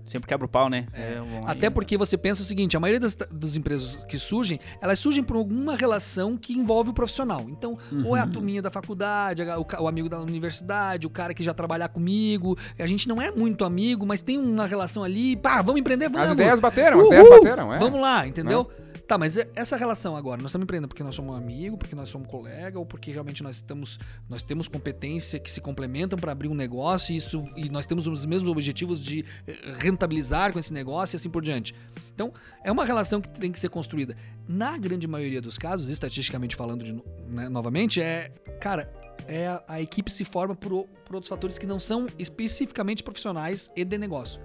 Sempre 0.04 0.28
quebra 0.28 0.46
o 0.46 0.48
pau, 0.48 0.68
né? 0.68 0.86
É, 0.92 1.20
bom, 1.20 1.44
Até 1.46 1.68
aí- 1.68 1.72
porque 1.72 1.96
você 1.96 2.18
pensa 2.18 2.42
o 2.42 2.44
seguinte, 2.44 2.76
a 2.76 2.80
maioria 2.80 2.98
das, 3.00 3.14
das 3.14 3.54
empresas 3.56 4.04
que 4.04 4.18
surgem, 4.18 4.58
elas 4.80 4.98
surgem 4.98 5.22
por 5.22 5.36
alguma 5.36 5.76
relação 5.76 6.36
que 6.36 6.52
envolve 6.54 6.90
o 6.90 6.92
profissional. 6.92 7.46
Então, 7.48 7.78
ou 8.04 8.16
é 8.16 8.20
a 8.20 8.26
turminha 8.26 8.60
da 8.60 8.70
faculdade, 8.70 9.42
o, 9.42 9.82
o 9.82 9.88
amigo 9.88 10.08
da 10.08 10.18
universidade, 10.20 11.06
o 11.06 11.10
cara 11.10 11.32
que 11.32 11.42
já 11.42 11.54
trabalha 11.54 11.88
comigo. 11.88 12.58
A 12.78 12.86
gente 12.86 13.06
não 13.08 13.22
é 13.22 13.30
muito 13.30 13.64
amigo, 13.64 14.04
mas 14.04 14.20
tem 14.22 14.38
uma 14.38 14.66
relação 14.66 15.04
ali, 15.04 15.36
pá, 15.36 15.62
vamos 15.62 15.80
empreender, 15.80 16.08
vamos. 16.08 16.26
As 16.26 16.32
ideias 16.32 16.58
bateram, 16.60 16.98
as 17.00 17.06
Uhul! 17.06 17.14
ideias 17.14 17.28
bateram, 17.40 17.72
é. 17.72 17.78
Vamos 17.78 18.00
lá, 18.00 18.26
entendeu? 18.26 18.68
Tá, 19.06 19.18
mas 19.18 19.36
essa 19.54 19.76
relação 19.76 20.16
agora, 20.16 20.40
nós 20.40 20.50
estamos 20.50 20.64
empreendendo 20.64 20.88
porque 20.88 21.02
nós 21.02 21.14
somos 21.14 21.36
amigo, 21.36 21.76
porque 21.76 21.94
nós 21.94 22.08
somos 22.08 22.28
colega, 22.28 22.78
ou 22.78 22.86
porque 22.86 23.10
realmente 23.10 23.42
nós 23.42 23.56
estamos, 23.56 23.98
nós 24.28 24.42
temos 24.42 24.68
competência 24.68 25.38
que 25.38 25.50
se 25.50 25.60
complementam 25.60 26.18
para 26.18 26.32
abrir 26.32 26.48
um 26.48 26.54
negócio 26.54 27.12
e, 27.12 27.16
isso, 27.16 27.44
e 27.56 27.68
nós 27.68 27.84
temos 27.84 28.06
os 28.06 28.24
mesmos 28.24 28.50
objetivos 28.50 29.00
de 29.00 29.24
eh, 29.46 29.54
rentabilizar 29.78 30.52
com 30.52 30.58
esse 30.58 30.72
negócio 30.72 31.14
e 31.14 31.16
assim 31.16 31.28
por 31.28 31.42
diante. 31.42 31.74
Então, 32.14 32.32
é 32.62 32.70
uma 32.70 32.84
relação 32.84 33.20
que 33.20 33.30
tem 33.30 33.50
que 33.50 33.58
ser 33.58 33.68
construída. 33.68 34.16
Na 34.48 34.78
grande 34.78 35.06
maioria 35.06 35.42
dos 35.42 35.58
casos, 35.58 35.88
estatisticamente 35.88 36.54
falando 36.54 36.84
de 36.84 36.92
né, 37.28 37.48
novamente, 37.48 38.00
é, 38.00 38.30
cara, 38.60 38.90
é 39.26 39.48
a, 39.48 39.64
a 39.68 39.80
equipe 39.82 40.12
se 40.12 40.24
forma 40.24 40.54
por, 40.54 40.86
por 41.04 41.14
outros 41.16 41.28
fatores 41.28 41.58
que 41.58 41.66
não 41.66 41.80
são 41.80 42.06
especificamente 42.18 43.02
profissionais 43.02 43.70
e 43.76 43.84
de 43.84 43.98
negócio 43.98 44.40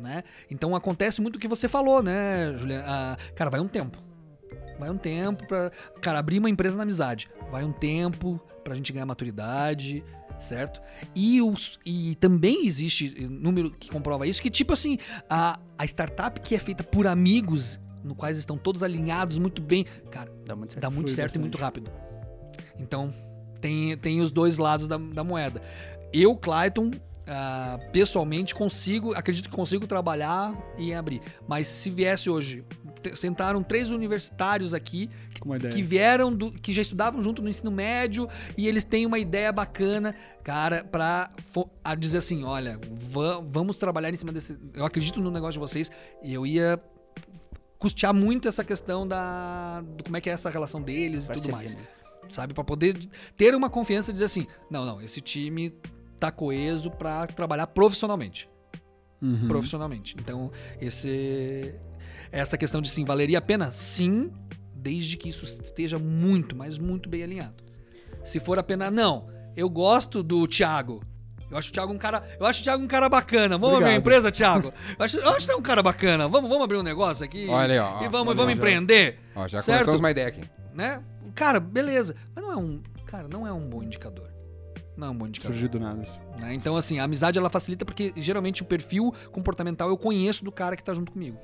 né? 0.00 0.22
Então 0.50 0.74
acontece 0.74 1.20
muito 1.20 1.36
o 1.36 1.38
que 1.38 1.48
você 1.48 1.68
falou, 1.68 2.02
né, 2.02 2.54
Juliana? 2.58 2.84
Ah, 2.86 3.16
cara, 3.34 3.50
vai 3.50 3.60
um 3.60 3.68
tempo. 3.68 3.98
Vai 4.78 4.90
um 4.90 4.96
tempo 4.96 5.46
pra. 5.46 5.70
Cara, 6.00 6.18
abrir 6.18 6.38
uma 6.38 6.48
empresa 6.48 6.76
na 6.76 6.82
amizade. 6.84 7.28
Vai 7.50 7.64
um 7.64 7.72
tempo 7.72 8.40
pra 8.64 8.74
gente 8.74 8.92
ganhar 8.92 9.04
maturidade, 9.06 10.02
certo? 10.38 10.80
E, 11.14 11.40
os, 11.42 11.78
e 11.84 12.14
também 12.16 12.66
existe 12.66 13.26
número 13.28 13.70
que 13.70 13.90
comprova 13.90 14.26
isso, 14.26 14.40
que 14.40 14.50
tipo 14.50 14.72
assim, 14.72 14.98
a, 15.28 15.58
a 15.76 15.84
startup 15.84 16.40
que 16.40 16.54
é 16.54 16.58
feita 16.58 16.82
por 16.82 17.06
amigos, 17.06 17.78
no 18.02 18.14
quais 18.14 18.38
estão 18.38 18.56
todos 18.56 18.82
alinhados 18.82 19.38
muito 19.38 19.60
bem, 19.60 19.84
cara, 20.10 20.32
Dá 20.46 20.56
muito 20.56 20.72
certo. 20.72 20.82
dá 20.82 20.90
muito 20.90 21.10
certo 21.10 21.34
e 21.36 21.38
muito 21.38 21.58
rápido. 21.58 21.90
Então, 22.78 23.12
tem, 23.60 23.96
tem 23.98 24.20
os 24.20 24.30
dois 24.30 24.56
lados 24.58 24.88
da, 24.88 24.96
da 24.96 25.22
moeda. 25.22 25.60
Eu, 26.12 26.34
Clayton, 26.36 26.90
ah, 27.30 27.78
pessoalmente 27.92 28.54
consigo, 28.54 29.14
acredito 29.14 29.48
que 29.48 29.54
consigo 29.56 29.86
trabalhar 29.86 30.52
e 30.76 30.92
abrir. 30.92 31.20
Mas 31.48 31.68
se 31.68 31.88
viesse 31.90 32.28
hoje, 32.28 32.64
sentaram 33.14 33.62
três 33.62 33.88
universitários 33.90 34.74
aqui 34.74 35.08
que 35.70 35.82
vieram 35.82 36.34
do, 36.34 36.52
que 36.52 36.72
já 36.72 36.82
estudavam 36.82 37.22
junto 37.22 37.40
no 37.40 37.48
ensino 37.48 37.70
médio 37.70 38.28
e 38.58 38.66
eles 38.68 38.84
têm 38.84 39.06
uma 39.06 39.18
ideia 39.18 39.50
bacana, 39.52 40.14
cara, 40.44 40.84
pra 40.84 41.30
fo- 41.52 41.70
a 41.82 41.94
dizer 41.94 42.18
assim, 42.18 42.44
olha, 42.44 42.78
va- 42.92 43.40
vamos 43.48 43.78
trabalhar 43.78 44.10
em 44.12 44.16
cima 44.16 44.32
desse, 44.32 44.58
eu 44.74 44.84
acredito 44.84 45.18
no 45.20 45.30
negócio 45.30 45.54
de 45.54 45.58
vocês 45.60 45.90
e 46.22 46.34
eu 46.34 46.44
ia 46.44 46.78
custear 47.78 48.12
muito 48.12 48.46
essa 48.48 48.62
questão 48.62 49.06
da 49.08 49.80
do 49.96 50.04
como 50.04 50.16
é 50.16 50.20
que 50.20 50.28
é 50.28 50.32
essa 50.32 50.50
relação 50.50 50.82
deles 50.82 51.24
e 51.24 51.32
tudo 51.32 51.52
mais. 51.52 51.76
Sabe, 52.30 52.52
Pra 52.54 52.62
poder 52.62 52.96
ter 53.36 53.54
uma 53.54 53.70
confiança 53.70 54.10
e 54.10 54.12
dizer 54.12 54.26
assim, 54.26 54.46
não, 54.70 54.84
não, 54.84 55.00
esse 55.00 55.20
time 55.20 55.72
tá 56.20 56.30
coeso 56.30 56.90
pra 56.90 57.26
trabalhar 57.26 57.66
profissionalmente 57.68 58.48
Uhum. 59.22 59.48
profissionalmente. 59.48 60.14
Então, 60.18 60.50
esse 60.80 61.74
essa 62.32 62.56
questão 62.56 62.80
de 62.80 62.88
sim, 62.88 63.04
valeria 63.04 63.38
a 63.38 63.42
pena? 63.42 63.70
Sim, 63.72 64.30
desde 64.74 65.16
que 65.16 65.28
isso 65.28 65.44
esteja 65.44 65.98
muito, 65.98 66.54
mas 66.56 66.78
muito 66.78 67.08
bem 67.08 67.22
alinhado. 67.22 67.56
Se 68.24 68.38
for 68.40 68.58
a 68.58 68.62
pena, 68.62 68.90
não. 68.90 69.28
Eu 69.56 69.68
gosto 69.68 70.22
do 70.22 70.46
Thiago. 70.46 71.02
Eu 71.50 71.58
acho 71.58 71.70
o 71.70 71.72
Thiago 71.72 71.92
um 71.92 71.98
cara, 71.98 72.22
eu 72.38 72.46
acho 72.46 72.60
o 72.60 72.62
Thiago 72.62 72.82
um 72.82 72.86
cara 72.86 73.08
bacana. 73.08 73.58
Vamos 73.58 73.76
abrir 73.78 73.88
uma 73.90 73.96
empresa, 73.96 74.30
Thiago? 74.30 74.72
Eu 74.96 75.04
acho, 75.04 75.16
eu 75.18 75.28
acho 75.30 75.46
que 75.46 75.52
é 75.52 75.56
um 75.56 75.62
cara 75.62 75.82
bacana. 75.82 76.28
Vamos, 76.28 76.48
vamos 76.48 76.62
abrir 76.64 76.76
um 76.78 76.82
negócio 76.82 77.24
aqui. 77.24 77.46
Olha 77.48 77.72
aí, 77.74 77.78
ó, 77.80 78.04
E 78.04 78.08
vamos, 78.08 78.36
vamos 78.36 78.52
já- 78.52 78.52
empreender. 78.52 79.18
Ó, 79.34 79.48
já 79.48 79.58
certo? 79.58 79.78
começamos 79.78 79.98
uma 80.00 80.10
ideia 80.12 80.28
aqui. 80.28 80.42
Né? 80.72 81.02
Cara, 81.34 81.58
beleza. 81.58 82.14
Mas 82.34 82.44
não 82.44 82.52
é 82.52 82.56
um, 82.56 82.80
cara, 83.04 83.26
não 83.26 83.44
é 83.46 83.52
um 83.52 83.68
bom 83.68 83.82
indicador. 83.82 84.29
Não 85.00 85.12
um 85.12 85.16
bom 85.16 85.26
indicador. 85.26 85.52
Surgiu 85.52 85.68
do 85.70 85.80
nada. 85.80 86.02
isso. 86.02 86.20
né? 86.38 86.52
Então, 86.52 86.76
assim, 86.76 86.98
a 86.98 87.04
amizade 87.04 87.38
ela 87.38 87.48
facilita 87.48 87.86
porque 87.86 88.12
geralmente 88.16 88.62
o 88.62 88.66
perfil 88.66 89.14
comportamental 89.32 89.88
eu 89.88 89.96
conheço 89.96 90.44
do 90.44 90.52
cara 90.52 90.76
que 90.76 90.84
tá 90.84 90.92
junto 90.92 91.10
comigo. 91.10 91.38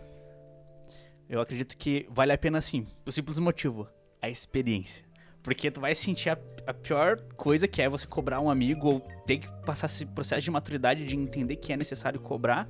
Eu 1.28 1.40
acredito 1.40 1.76
que 1.76 2.06
vale 2.10 2.32
a 2.32 2.38
pena 2.38 2.60
sim, 2.60 2.86
por 3.04 3.12
simples 3.12 3.38
motivo, 3.38 3.88
a 4.20 4.28
experiência. 4.28 5.06
Porque 5.42 5.70
tu 5.70 5.80
vai 5.80 5.94
sentir 5.94 6.28
a, 6.28 6.38
a 6.66 6.74
pior 6.74 7.18
coisa 7.34 7.66
que 7.66 7.80
é 7.80 7.88
você 7.88 8.06
cobrar 8.06 8.40
um 8.40 8.50
amigo 8.50 8.88
ou 8.88 9.00
ter 9.24 9.38
que 9.38 9.52
passar 9.64 9.86
esse 9.86 10.04
processo 10.04 10.42
de 10.42 10.50
maturidade 10.50 11.04
de 11.04 11.16
entender 11.16 11.56
que 11.56 11.72
é 11.72 11.76
necessário 11.76 12.20
cobrar. 12.20 12.68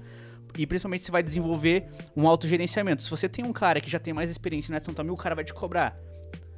E 0.56 0.66
principalmente 0.66 1.04
você 1.04 1.10
vai 1.10 1.22
desenvolver 1.22 1.88
um 2.16 2.28
autogerenciamento. 2.28 3.02
Se 3.02 3.10
você 3.10 3.28
tem 3.28 3.44
um 3.44 3.52
cara 3.52 3.80
que 3.80 3.90
já 3.90 3.98
tem 3.98 4.14
mais 4.14 4.30
experiência 4.30 4.70
e 4.70 4.72
não 4.72 4.76
é 4.76 4.80
tanto 4.80 5.00
amigo, 5.00 5.14
o 5.14 5.18
cara 5.18 5.34
vai 5.34 5.44
te 5.44 5.52
cobrar. 5.52 5.96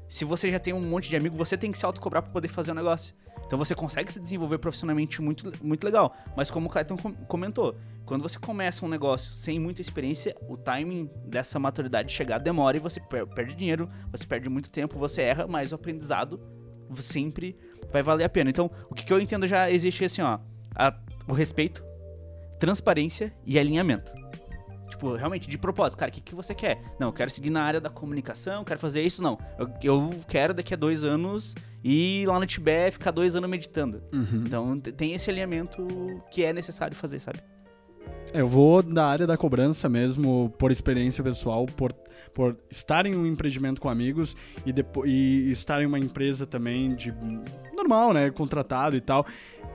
Se 0.08 0.24
você 0.24 0.50
já 0.50 0.58
tem 0.58 0.72
um 0.72 0.80
monte 0.80 1.10
de 1.10 1.16
amigo, 1.16 1.36
você 1.36 1.56
tem 1.56 1.70
que 1.70 1.78
se 1.78 1.84
autocobrar 1.84 2.22
pra 2.22 2.32
poder 2.32 2.48
fazer 2.48 2.72
o 2.72 2.74
negócio. 2.74 3.14
Então 3.46 3.58
você 3.58 3.74
consegue 3.74 4.12
se 4.12 4.20
desenvolver 4.20 4.58
profissionalmente 4.58 5.20
muito, 5.22 5.52
muito 5.62 5.84
legal. 5.84 6.14
Mas 6.36 6.50
como 6.50 6.66
o 6.66 6.70
Clayton 6.70 6.96
com- 6.96 7.12
comentou, 7.26 7.76
quando 8.04 8.22
você 8.22 8.38
começa 8.38 8.84
um 8.84 8.88
negócio 8.88 9.30
sem 9.32 9.58
muita 9.58 9.80
experiência, 9.82 10.34
o 10.48 10.56
timing 10.56 11.10
dessa 11.26 11.58
maturidade 11.58 12.12
chegar 12.12 12.38
demora 12.38 12.76
e 12.76 12.80
você 12.80 13.00
per- 13.00 13.26
perde 13.26 13.54
dinheiro, 13.54 13.88
você 14.10 14.26
perde 14.26 14.48
muito 14.48 14.70
tempo, 14.70 14.98
você 14.98 15.22
erra, 15.22 15.46
mas 15.46 15.72
o 15.72 15.74
aprendizado 15.76 16.40
sempre 16.92 17.56
vai 17.90 18.02
valer 18.02 18.24
a 18.24 18.28
pena. 18.28 18.48
Então, 18.50 18.70
o 18.90 18.94
que, 18.94 19.04
que 19.04 19.12
eu 19.12 19.20
entendo 19.20 19.46
já 19.46 19.70
existe 19.70 20.04
assim, 20.04 20.22
ó, 20.22 20.38
a- 20.74 20.94
o 21.26 21.32
respeito, 21.32 21.84
transparência 22.58 23.32
e 23.46 23.58
alinhamento. 23.58 24.12
Tipo, 24.98 25.14
realmente, 25.14 25.48
de 25.48 25.56
propósito, 25.56 25.96
cara, 26.00 26.10
o 26.10 26.12
que, 26.12 26.20
que 26.20 26.34
você 26.34 26.52
quer? 26.52 26.80
Não, 26.98 27.06
eu 27.08 27.12
quero 27.12 27.30
seguir 27.30 27.50
na 27.50 27.62
área 27.62 27.80
da 27.80 27.88
comunicação, 27.88 28.64
quero 28.64 28.80
fazer 28.80 29.00
isso, 29.00 29.22
não. 29.22 29.38
Eu, 29.56 29.68
eu 29.80 30.10
quero 30.26 30.52
daqui 30.52 30.74
a 30.74 30.76
dois 30.76 31.04
anos 31.04 31.54
ir 31.84 32.26
lá 32.26 32.36
no 32.40 32.44
Tibete 32.44 32.94
ficar 32.94 33.12
dois 33.12 33.36
anos 33.36 33.48
meditando. 33.48 34.02
Então 34.44 34.80
te- 34.80 34.90
tem 34.90 35.12
esse 35.14 35.30
alinhamento 35.30 35.86
que 36.32 36.42
é 36.42 36.52
necessário 36.52 36.96
fazer, 36.96 37.20
sabe? 37.20 37.38
Eu 38.34 38.48
vou 38.48 38.82
da 38.82 39.06
área 39.06 39.24
da 39.24 39.36
cobrança 39.36 39.88
mesmo, 39.88 40.52
por 40.58 40.72
experiência 40.72 41.22
pessoal, 41.22 41.64
por, 41.64 41.92
por 42.34 42.58
estar 42.68 43.06
em 43.06 43.14
um 43.14 43.24
empreendimento 43.24 43.80
com 43.80 43.88
amigos 43.88 44.34
e, 44.66 44.72
depo- 44.72 45.06
e 45.06 45.50
estar 45.52 45.80
em 45.80 45.86
uma 45.86 45.98
empresa 45.98 46.44
também 46.44 46.94
de 46.96 47.14
normal, 47.74 48.12
né? 48.12 48.30
Contratado 48.32 48.96
e 48.96 49.00
tal. 49.00 49.24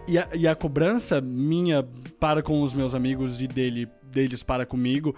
E 0.05 0.17
a, 0.19 0.27
e 0.35 0.45
a 0.49 0.53
cobrança 0.53 1.21
minha 1.21 1.81
para 2.19 2.43
com 2.43 2.61
os 2.61 2.73
meus 2.73 2.93
amigos 2.93 3.41
e 3.41 3.47
dele, 3.47 3.87
deles 4.13 4.43
para 4.43 4.65
comigo, 4.65 5.15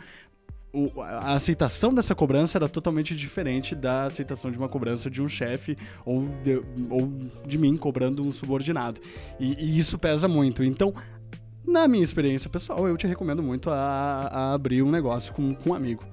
a 1.01 1.33
aceitação 1.33 1.93
dessa 1.93 2.13
cobrança 2.13 2.57
era 2.57 2.67
totalmente 2.67 3.15
diferente 3.15 3.73
da 3.73 4.05
aceitação 4.05 4.51
de 4.51 4.57
uma 4.57 4.67
cobrança 4.67 5.09
de 5.09 5.21
um 5.21 5.27
chefe 5.27 5.77
ou 6.05 6.27
de, 6.43 6.61
ou 6.89 7.11
de 7.45 7.57
mim 7.57 7.77
cobrando 7.77 8.23
um 8.23 8.31
subordinado. 8.31 8.99
E, 9.39 9.63
e 9.63 9.79
isso 9.79 9.97
pesa 9.97 10.27
muito. 10.27 10.63
Então, 10.63 10.93
na 11.65 11.87
minha 11.87 12.03
experiência 12.03 12.49
pessoal, 12.49 12.87
eu 12.87 12.97
te 12.97 13.07
recomendo 13.07 13.41
muito 13.41 13.69
a, 13.69 14.29
a 14.31 14.53
abrir 14.53 14.83
um 14.83 14.91
negócio 14.91 15.33
com, 15.33 15.53
com 15.55 15.69
um 15.69 15.73
amigo. 15.73 16.03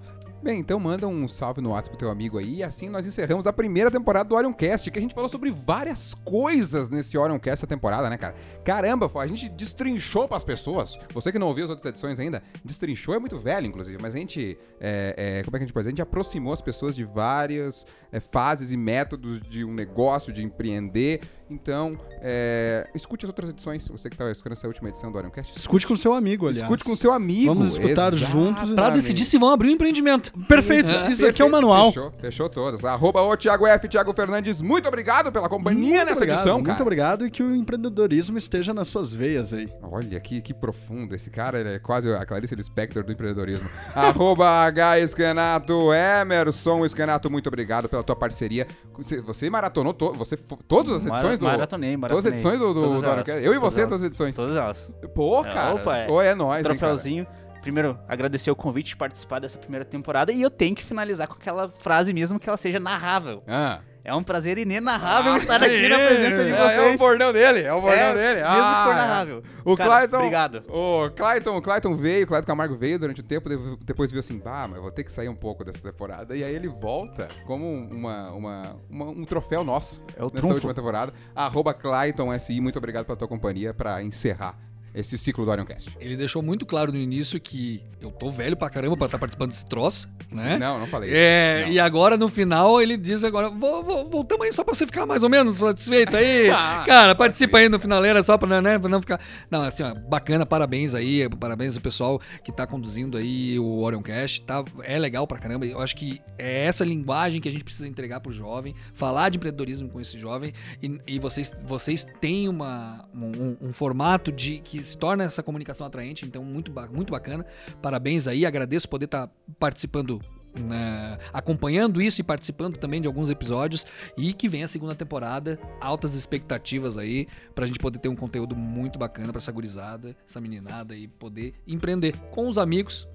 Bem, 0.42 0.58
então 0.58 0.80
manda 0.80 1.06
um 1.06 1.28
salve 1.28 1.60
no 1.60 1.70
WhatsApp 1.70 1.90
pro 1.90 1.98
teu 1.98 2.10
amigo 2.10 2.36
aí. 2.36 2.56
E 2.56 2.62
assim 2.64 2.88
nós 2.88 3.06
encerramos 3.06 3.46
a 3.46 3.52
primeira 3.52 3.92
temporada 3.92 4.28
do 4.28 4.34
Orioncast, 4.34 4.90
que 4.90 4.98
a 4.98 5.02
gente 5.02 5.14
falou 5.14 5.28
sobre 5.28 5.52
várias 5.52 6.14
coisas 6.14 6.90
nesse 6.90 7.16
Orioncast 7.16 7.60
essa 7.60 7.66
temporada, 7.66 8.10
né, 8.10 8.18
cara? 8.18 8.34
Caramba, 8.64 9.08
a 9.14 9.26
gente 9.28 9.48
destrinchou 9.48 10.26
pras 10.26 10.42
pessoas. 10.42 10.98
Você 11.14 11.30
que 11.30 11.38
não 11.38 11.46
ouviu 11.46 11.62
as 11.62 11.70
outras 11.70 11.86
edições 11.86 12.18
ainda, 12.18 12.42
destrinchou 12.64 13.14
é 13.14 13.20
muito 13.20 13.38
velho, 13.38 13.68
inclusive, 13.68 13.96
mas 14.02 14.16
a 14.16 14.18
gente. 14.18 14.58
é, 14.80 15.14
é, 15.16 15.44
como 15.44 15.56
é 15.56 15.60
que 15.60 15.64
a 15.64 15.66
gente 15.66 15.72
pode? 15.72 15.86
A 15.86 15.90
gente 15.90 16.02
aproximou 16.02 16.52
as 16.52 16.60
pessoas 16.60 16.96
de 16.96 17.04
várias 17.04 17.86
é, 18.10 18.18
fases 18.18 18.72
e 18.72 18.76
métodos 18.76 19.40
de 19.40 19.64
um 19.64 19.72
negócio, 19.72 20.32
de 20.32 20.42
empreender. 20.42 21.20
Então, 21.52 21.98
é, 22.20 22.88
escute 22.94 23.26
as 23.26 23.28
outras 23.28 23.50
edições. 23.50 23.86
Você 23.88 24.08
que 24.08 24.16
tá 24.16 24.30
escutando 24.30 24.52
essa 24.52 24.66
última 24.66 24.88
edição 24.88 25.12
do 25.12 25.18
Orioncast, 25.18 25.58
Escute 25.58 25.86
com 25.86 25.96
seu 25.96 26.14
amigo, 26.14 26.46
aliás. 26.46 26.62
Escute 26.62 26.84
com 26.84 26.96
seu 26.96 27.12
amigo. 27.12 27.46
Vamos 27.54 27.72
escutar 27.72 28.12
Exatamente. 28.12 28.30
juntos 28.30 28.72
Pra 28.72 28.90
decidir 28.90 29.24
se 29.24 29.38
vão 29.38 29.50
abrir 29.50 29.68
um 29.68 29.72
empreendimento. 29.72 30.32
Perfeito, 30.46 30.88
isso 31.10 31.26
aqui 31.26 31.42
é 31.42 31.44
o 31.44 31.50
manual. 31.50 31.86
Fechou, 31.92 32.12
fechou 32.18 32.48
todas. 32.48 32.84
Arroba 32.84 33.20
o 33.22 33.36
Thiago 33.36 33.66
F, 33.66 33.88
Thiago 33.88 34.12
Fernandes, 34.12 34.62
muito 34.62 34.88
obrigado 34.88 35.30
pela 35.30 35.48
companhia 35.48 35.80
Muito 35.82 36.04
nessa 36.04 36.12
obrigado, 36.14 36.36
edição, 36.38 36.54
muito 36.56 36.68
cara. 36.68 36.82
obrigado 36.82 37.26
e 37.26 37.30
que 37.30 37.42
o 37.42 37.54
empreendedorismo 37.54 38.38
esteja 38.38 38.72
nas 38.72 38.88
suas 38.88 39.12
veias 39.12 39.52
aí. 39.52 39.68
Olha 39.82 40.18
que, 40.20 40.40
que 40.40 40.54
profundo. 40.54 41.14
Esse 41.14 41.30
cara 41.30 41.60
ele 41.60 41.74
é 41.74 41.78
quase 41.78 42.12
a 42.12 42.24
Clarice 42.24 42.54
Lispector 42.54 43.04
do 43.04 43.12
empreendedorismo. 43.12 43.68
Arroba 43.94 44.48
H 44.48 45.00
Escanato 45.00 45.92
Emerson 45.92 46.84
Escanato, 46.84 47.30
muito 47.30 47.48
obrigado 47.48 47.88
pela 47.88 48.02
tua 48.02 48.16
parceria. 48.16 48.66
Você, 48.96 49.20
você 49.20 49.50
maratonou 49.50 49.92
to, 49.92 50.12
você, 50.12 50.36
todas 50.68 50.94
as 50.96 51.04
edições 51.06 51.38
do. 51.46 51.52
Maratonei, 51.52 51.96
maratonei. 51.96 52.22
Todas 52.22 52.26
as 52.26 52.32
edições 52.32 52.58
do, 52.58 52.74
do, 52.74 52.80
do? 52.80 53.30
Eu 53.30 53.54
e 53.54 53.58
você, 53.58 53.80
elas, 53.80 53.90
todas 53.90 54.02
as 54.02 54.02
edições. 54.02 54.36
Todas 54.36 54.56
elas. 54.56 54.94
Pô, 55.14 55.44
É, 55.44 55.52
cara. 55.52 55.74
opa, 55.74 55.96
é. 55.96 56.06
Pô, 56.06 56.22
é 56.22 56.34
nóis, 56.34 56.58
hein. 56.58 56.62
Troféuzinho. 56.64 57.26
primeiro, 57.60 57.98
agradecer 58.08 58.50
o 58.50 58.56
convite 58.56 58.88
de 58.88 58.96
participar 58.96 59.40
dessa 59.40 59.58
primeira 59.58 59.84
temporada 59.84 60.32
e 60.32 60.42
eu 60.42 60.50
tenho 60.50 60.74
que 60.74 60.82
finalizar 60.82 61.28
com 61.28 61.34
aquela 61.34 61.68
frase 61.68 62.12
mesmo 62.12 62.38
que 62.40 62.48
ela 62.48 62.56
seja 62.56 62.80
narrável. 62.80 63.42
Ah. 63.46 63.78
É 64.04 64.12
um 64.12 64.22
prazer 64.22 64.58
inenarrável 64.58 65.36
estar 65.36 65.62
aqui 65.62 65.88
na 65.88 65.96
presença 65.96 66.44
de 66.44 66.50
É, 66.50 66.56
vocês. 66.56 66.78
é 66.92 66.94
o 66.94 66.98
bordão 66.98 67.32
dele, 67.32 67.62
é 67.62 67.72
o 67.72 67.80
bordão 67.80 67.98
É, 68.00 68.14
dele. 68.14 68.34
mesmo 68.40 68.48
Ah, 68.48 68.92
narrável. 68.94 69.42
O 69.64 69.76
Cara, 69.76 69.90
Clayton. 69.90 70.16
obrigado. 70.16 70.64
O 70.68 71.10
Clayton, 71.10 71.56
o 71.56 71.62
Clayton 71.62 71.94
veio, 71.94 72.24
o 72.24 72.26
Clayton 72.26 72.46
Camargo 72.46 72.76
veio 72.76 72.98
durante 72.98 73.20
um 73.20 73.24
tempo, 73.24 73.48
depois 73.84 74.10
viu 74.10 74.18
assim, 74.18 74.38
bah, 74.38 74.66
mas 74.66 74.76
eu 74.78 74.82
vou 74.82 74.90
ter 74.90 75.04
que 75.04 75.12
sair 75.12 75.28
um 75.28 75.36
pouco 75.36 75.64
dessa 75.64 75.78
temporada. 75.78 76.36
E 76.36 76.42
aí 76.42 76.52
ele 76.52 76.68
volta 76.68 77.28
como 77.46 77.64
uma, 77.64 78.30
uma, 78.32 78.76
uma- 78.90 79.06
um 79.10 79.24
troféu 79.24 79.62
nosso 79.62 80.02
É 80.16 80.20
o 80.20 80.24
nessa 80.24 80.34
trunfo. 80.36 80.54
última 80.54 80.74
temporada. 80.74 81.12
Arroba 81.32 81.72
Clayton 81.72 82.36
SI, 82.38 82.60
muito 82.60 82.78
obrigado 82.78 83.04
pela 83.06 83.16
tua 83.16 83.28
companhia 83.28 83.72
pra 83.72 84.02
encerrar 84.02 84.58
esse 84.94 85.16
ciclo 85.16 85.44
do 85.44 85.50
Orioncast. 85.50 85.96
Ele 86.00 86.16
deixou 86.16 86.42
muito 86.42 86.66
claro 86.66 86.92
no 86.92 86.98
início 86.98 87.40
que 87.40 87.82
eu 88.00 88.10
tô 88.10 88.30
velho 88.30 88.56
pra 88.56 88.68
caramba 88.68 88.96
pra 88.96 89.06
estar 89.06 89.18
participando 89.18 89.50
desse 89.50 89.64
troço, 89.66 90.08
né? 90.30 90.58
Não, 90.58 90.78
não 90.78 90.86
falei 90.86 91.08
isso. 91.10 91.18
É, 91.18 91.62
Não. 91.64 91.72
e 91.72 91.80
agora 91.80 92.16
no 92.16 92.28
final 92.28 92.80
ele 92.80 92.96
diz 92.96 93.24
agora, 93.24 93.48
"Vou- 93.48 93.82
vou- 93.82 94.08
voltamos 94.10 94.44
aí 94.46 94.52
só 94.52 94.62
pra 94.64 94.74
você 94.74 94.84
ficar 94.86 95.06
mais 95.06 95.22
ou 95.22 95.28
menos 95.28 95.56
satisfeito 95.56 96.16
aí. 96.16 96.50
Ah, 96.62 96.84
Cara, 96.86 97.14
participa 97.14 97.58
aí 97.58 97.68
no 97.68 97.78
finaleira 97.78 98.22
só 98.22 98.36
pra, 98.36 98.60
né, 98.60 98.78
pra 98.78 98.88
não 98.88 99.00
ficar... 99.00 99.20
Não, 99.50 99.62
assim, 99.62 99.82
ó, 99.82 99.94
bacana, 99.94 100.44
parabéns 100.44 100.94
aí, 100.94 101.28
parabéns 101.28 101.76
ao 101.76 101.82
pessoal 101.82 102.20
que 102.44 102.52
tá 102.52 102.66
conduzindo 102.66 103.16
aí 103.16 103.58
o 103.58 103.80
Orioncast, 103.80 104.42
tá, 104.42 104.64
é 104.82 104.98
legal 104.98 105.26
pra 105.26 105.38
caramba. 105.38 105.64
Eu 105.66 105.80
acho 105.80 105.96
que 105.96 106.20
é 106.38 106.64
essa 106.66 106.84
linguagem 106.84 107.40
que 107.40 107.48
a 107.48 107.52
gente 107.52 107.64
precisa 107.64 107.86
entregar 107.88 108.20
pro 108.20 108.32
jovem, 108.32 108.74
falar 108.94 109.28
de 109.28 109.38
empreendedorismo 109.38 109.88
com 109.88 110.00
esse 110.00 110.18
jovem 110.18 110.52
e, 110.82 110.98
e 111.06 111.18
vocês, 111.18 111.52
vocês 111.64 112.04
têm 112.20 112.48
uma, 112.48 113.04
um, 113.14 113.68
um 113.68 113.72
formato 113.72 114.30
de 114.32 114.58
que 114.58 114.81
se 114.82 114.96
torna 114.96 115.24
essa 115.24 115.42
comunicação 115.42 115.86
atraente, 115.86 116.24
então 116.24 116.44
muito, 116.44 116.72
muito 116.92 117.10
bacana. 117.10 117.44
Parabéns 117.80 118.26
aí, 118.26 118.44
agradeço 118.46 118.88
poder 118.88 119.06
estar 119.06 119.30
participando 119.58 120.20
né, 120.58 121.18
acompanhando 121.32 122.00
isso 122.02 122.20
e 122.20 122.24
participando 122.24 122.76
também 122.76 123.00
de 123.00 123.06
alguns 123.06 123.30
episódios 123.30 123.86
e 124.16 124.32
que 124.32 124.48
vem 124.48 124.62
a 124.62 124.68
segunda 124.68 124.94
temporada, 124.94 125.58
altas 125.80 126.14
expectativas 126.14 126.98
aí 126.98 127.26
pra 127.54 127.66
gente 127.66 127.78
poder 127.78 127.98
ter 127.98 128.08
um 128.08 128.16
conteúdo 128.16 128.54
muito 128.54 128.98
bacana 128.98 129.32
pra 129.32 129.38
essa 129.38 129.52
gurizada, 129.52 130.14
essa 130.28 130.40
meninada 130.40 130.94
e 130.94 131.08
poder 131.08 131.54
empreender 131.66 132.16
com 132.30 132.48
os 132.48 132.58
amigos 132.58 133.08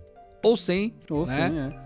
ou 0.44 0.58
sem, 0.58 0.96
Ou 1.10 1.26
né? 1.26 1.50
sim, 1.50 1.60
é. 1.60 1.86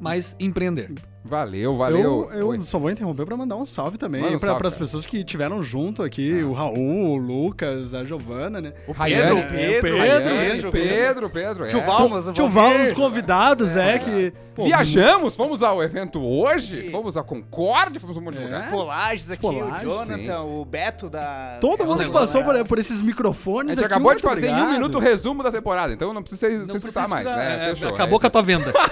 mas 0.00 0.36
empreender. 0.38 0.92
Valeu, 1.24 1.76
valeu. 1.76 2.28
Eu, 2.32 2.54
eu 2.54 2.64
só 2.64 2.78
vou 2.78 2.90
interromper 2.90 3.24
pra 3.24 3.36
mandar 3.36 3.56
um 3.56 3.64
salve 3.64 3.96
também 3.96 4.22
um 4.24 4.38
para 4.38 4.50
salve, 4.50 4.66
as 4.66 4.76
pessoas 4.76 5.06
que 5.06 5.22
tiveram 5.22 5.62
junto 5.62 6.02
aqui, 6.02 6.42
o 6.42 6.52
Raul, 6.52 7.12
o 7.12 7.16
Lucas, 7.16 7.94
a 7.94 8.04
Giovana, 8.04 8.60
né? 8.60 8.72
O 8.88 8.94
Pedro, 8.94 9.38
o 9.38 9.46
Pedro, 9.46 9.48
Pedro, 9.48 9.98
Rayane, 9.98 10.24
Pedro, 10.24 10.72
Pedro, 10.72 11.30
Pedro, 11.30 11.64
é. 11.64 11.68
Tio 11.68 11.80
Valmas, 11.82 12.28
o 12.28 12.32
Tio 12.32 12.48
Valmir. 12.48 12.78
Val, 12.78 12.86
os 12.86 12.92
convidados, 12.92 13.76
é, 13.76 13.98
que... 14.00 14.32
pô, 14.54 14.64
Viajamos, 14.64 15.36
fomos 15.36 15.62
ao 15.62 15.82
evento 15.82 16.20
hoje, 16.20 16.76
Gente. 16.76 16.90
fomos 16.90 17.16
a 17.16 17.22
Concorde, 17.22 18.00
fomos 18.00 18.16
a 18.16 18.20
um 18.20 18.24
monte 18.24 18.38
de 18.38 18.44
Os 18.44 18.56
lugar. 18.56 18.70
Polages 18.70 19.30
aqui, 19.30 19.42
Polages, 19.42 19.82
o 19.88 19.94
Jonathan, 19.94 20.40
o 20.42 20.64
Beto 20.64 21.08
da... 21.08 21.58
Todo 21.60 21.84
É, 21.84 21.86
mundo 21.86 22.04
que 22.04 22.10
passou 22.10 22.42
por, 22.42 22.64
por 22.64 22.78
esses 22.78 23.00
A 23.00 23.04
microfones 23.04 23.74
gente 23.76 23.84
aqui, 23.84 23.94
acabou 23.94 24.14
de 24.14 24.22
fazer 24.22 24.48
em 24.48 24.50
um 24.50 24.54
obrigado. 24.54 24.72
minuto 24.72 24.96
o 24.96 25.00
resumo 25.00 25.42
da 25.42 25.52
temporada, 25.52 25.92
então 25.92 26.12
não 26.12 26.22
precisa 26.22 26.66
você 26.66 26.76
escutar 26.78 27.06
mais, 27.06 27.24
né? 27.24 27.70
é. 27.70 27.88
Acabou 27.88 28.16
é 28.16 28.20
com 28.20 28.26
a 28.26 28.30
tua 28.30 28.42
venda. 28.42 28.72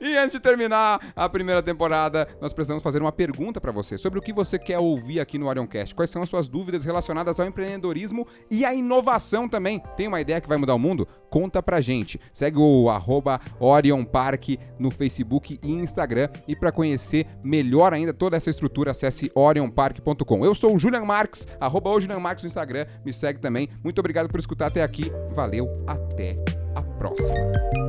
E 0.00 0.16
antes 0.18 0.32
de 0.32 0.40
terminar 0.40 1.00
a 1.16 1.28
primeira 1.30 1.62
temporada, 1.68 2.26
nós 2.40 2.52
precisamos 2.52 2.82
fazer 2.82 3.00
uma 3.00 3.12
pergunta 3.12 3.60
pra 3.60 3.70
você 3.70 3.98
sobre 3.98 4.18
o 4.18 4.22
que 4.22 4.32
você 4.32 4.58
quer 4.58 4.78
ouvir 4.78 5.20
aqui 5.20 5.36
no 5.38 5.46
Orioncast. 5.46 5.94
Quais 5.94 6.10
são 6.10 6.22
as 6.22 6.28
suas 6.28 6.48
dúvidas 6.48 6.84
relacionadas 6.84 7.38
ao 7.38 7.46
empreendedorismo 7.46 8.26
e 8.50 8.64
à 8.64 8.74
inovação 8.74 9.48
também? 9.48 9.82
Tem 9.96 10.08
uma 10.08 10.20
ideia 10.20 10.40
que 10.40 10.48
vai 10.48 10.56
mudar 10.56 10.74
o 10.74 10.78
mundo? 10.78 11.06
Conta 11.28 11.62
pra 11.62 11.80
gente. 11.80 12.18
Segue 12.32 12.58
o 12.58 12.88
arroba 12.88 13.38
Orion 13.60 14.04
Park 14.04 14.48
no 14.78 14.90
Facebook 14.90 15.58
e 15.62 15.72
Instagram. 15.72 16.28
E 16.46 16.56
pra 16.56 16.72
conhecer 16.72 17.26
melhor 17.42 17.92
ainda 17.92 18.14
toda 18.14 18.36
essa 18.36 18.48
estrutura, 18.48 18.92
acesse 18.92 19.30
orionpark.com. 19.34 20.44
Eu 20.44 20.54
sou 20.54 20.74
o 20.74 20.78
Julian 20.78 21.04
Marques, 21.04 21.46
arroba 21.60 21.90
o 21.90 22.00
Julian 22.00 22.20
Marques 22.20 22.44
no 22.44 22.48
Instagram. 22.48 22.86
Me 23.04 23.12
segue 23.12 23.40
também. 23.40 23.68
Muito 23.84 23.98
obrigado 23.98 24.28
por 24.28 24.40
escutar 24.40 24.66
até 24.66 24.82
aqui. 24.82 25.12
Valeu, 25.34 25.70
até 25.86 26.42
a 26.74 26.82
próxima. 26.82 27.87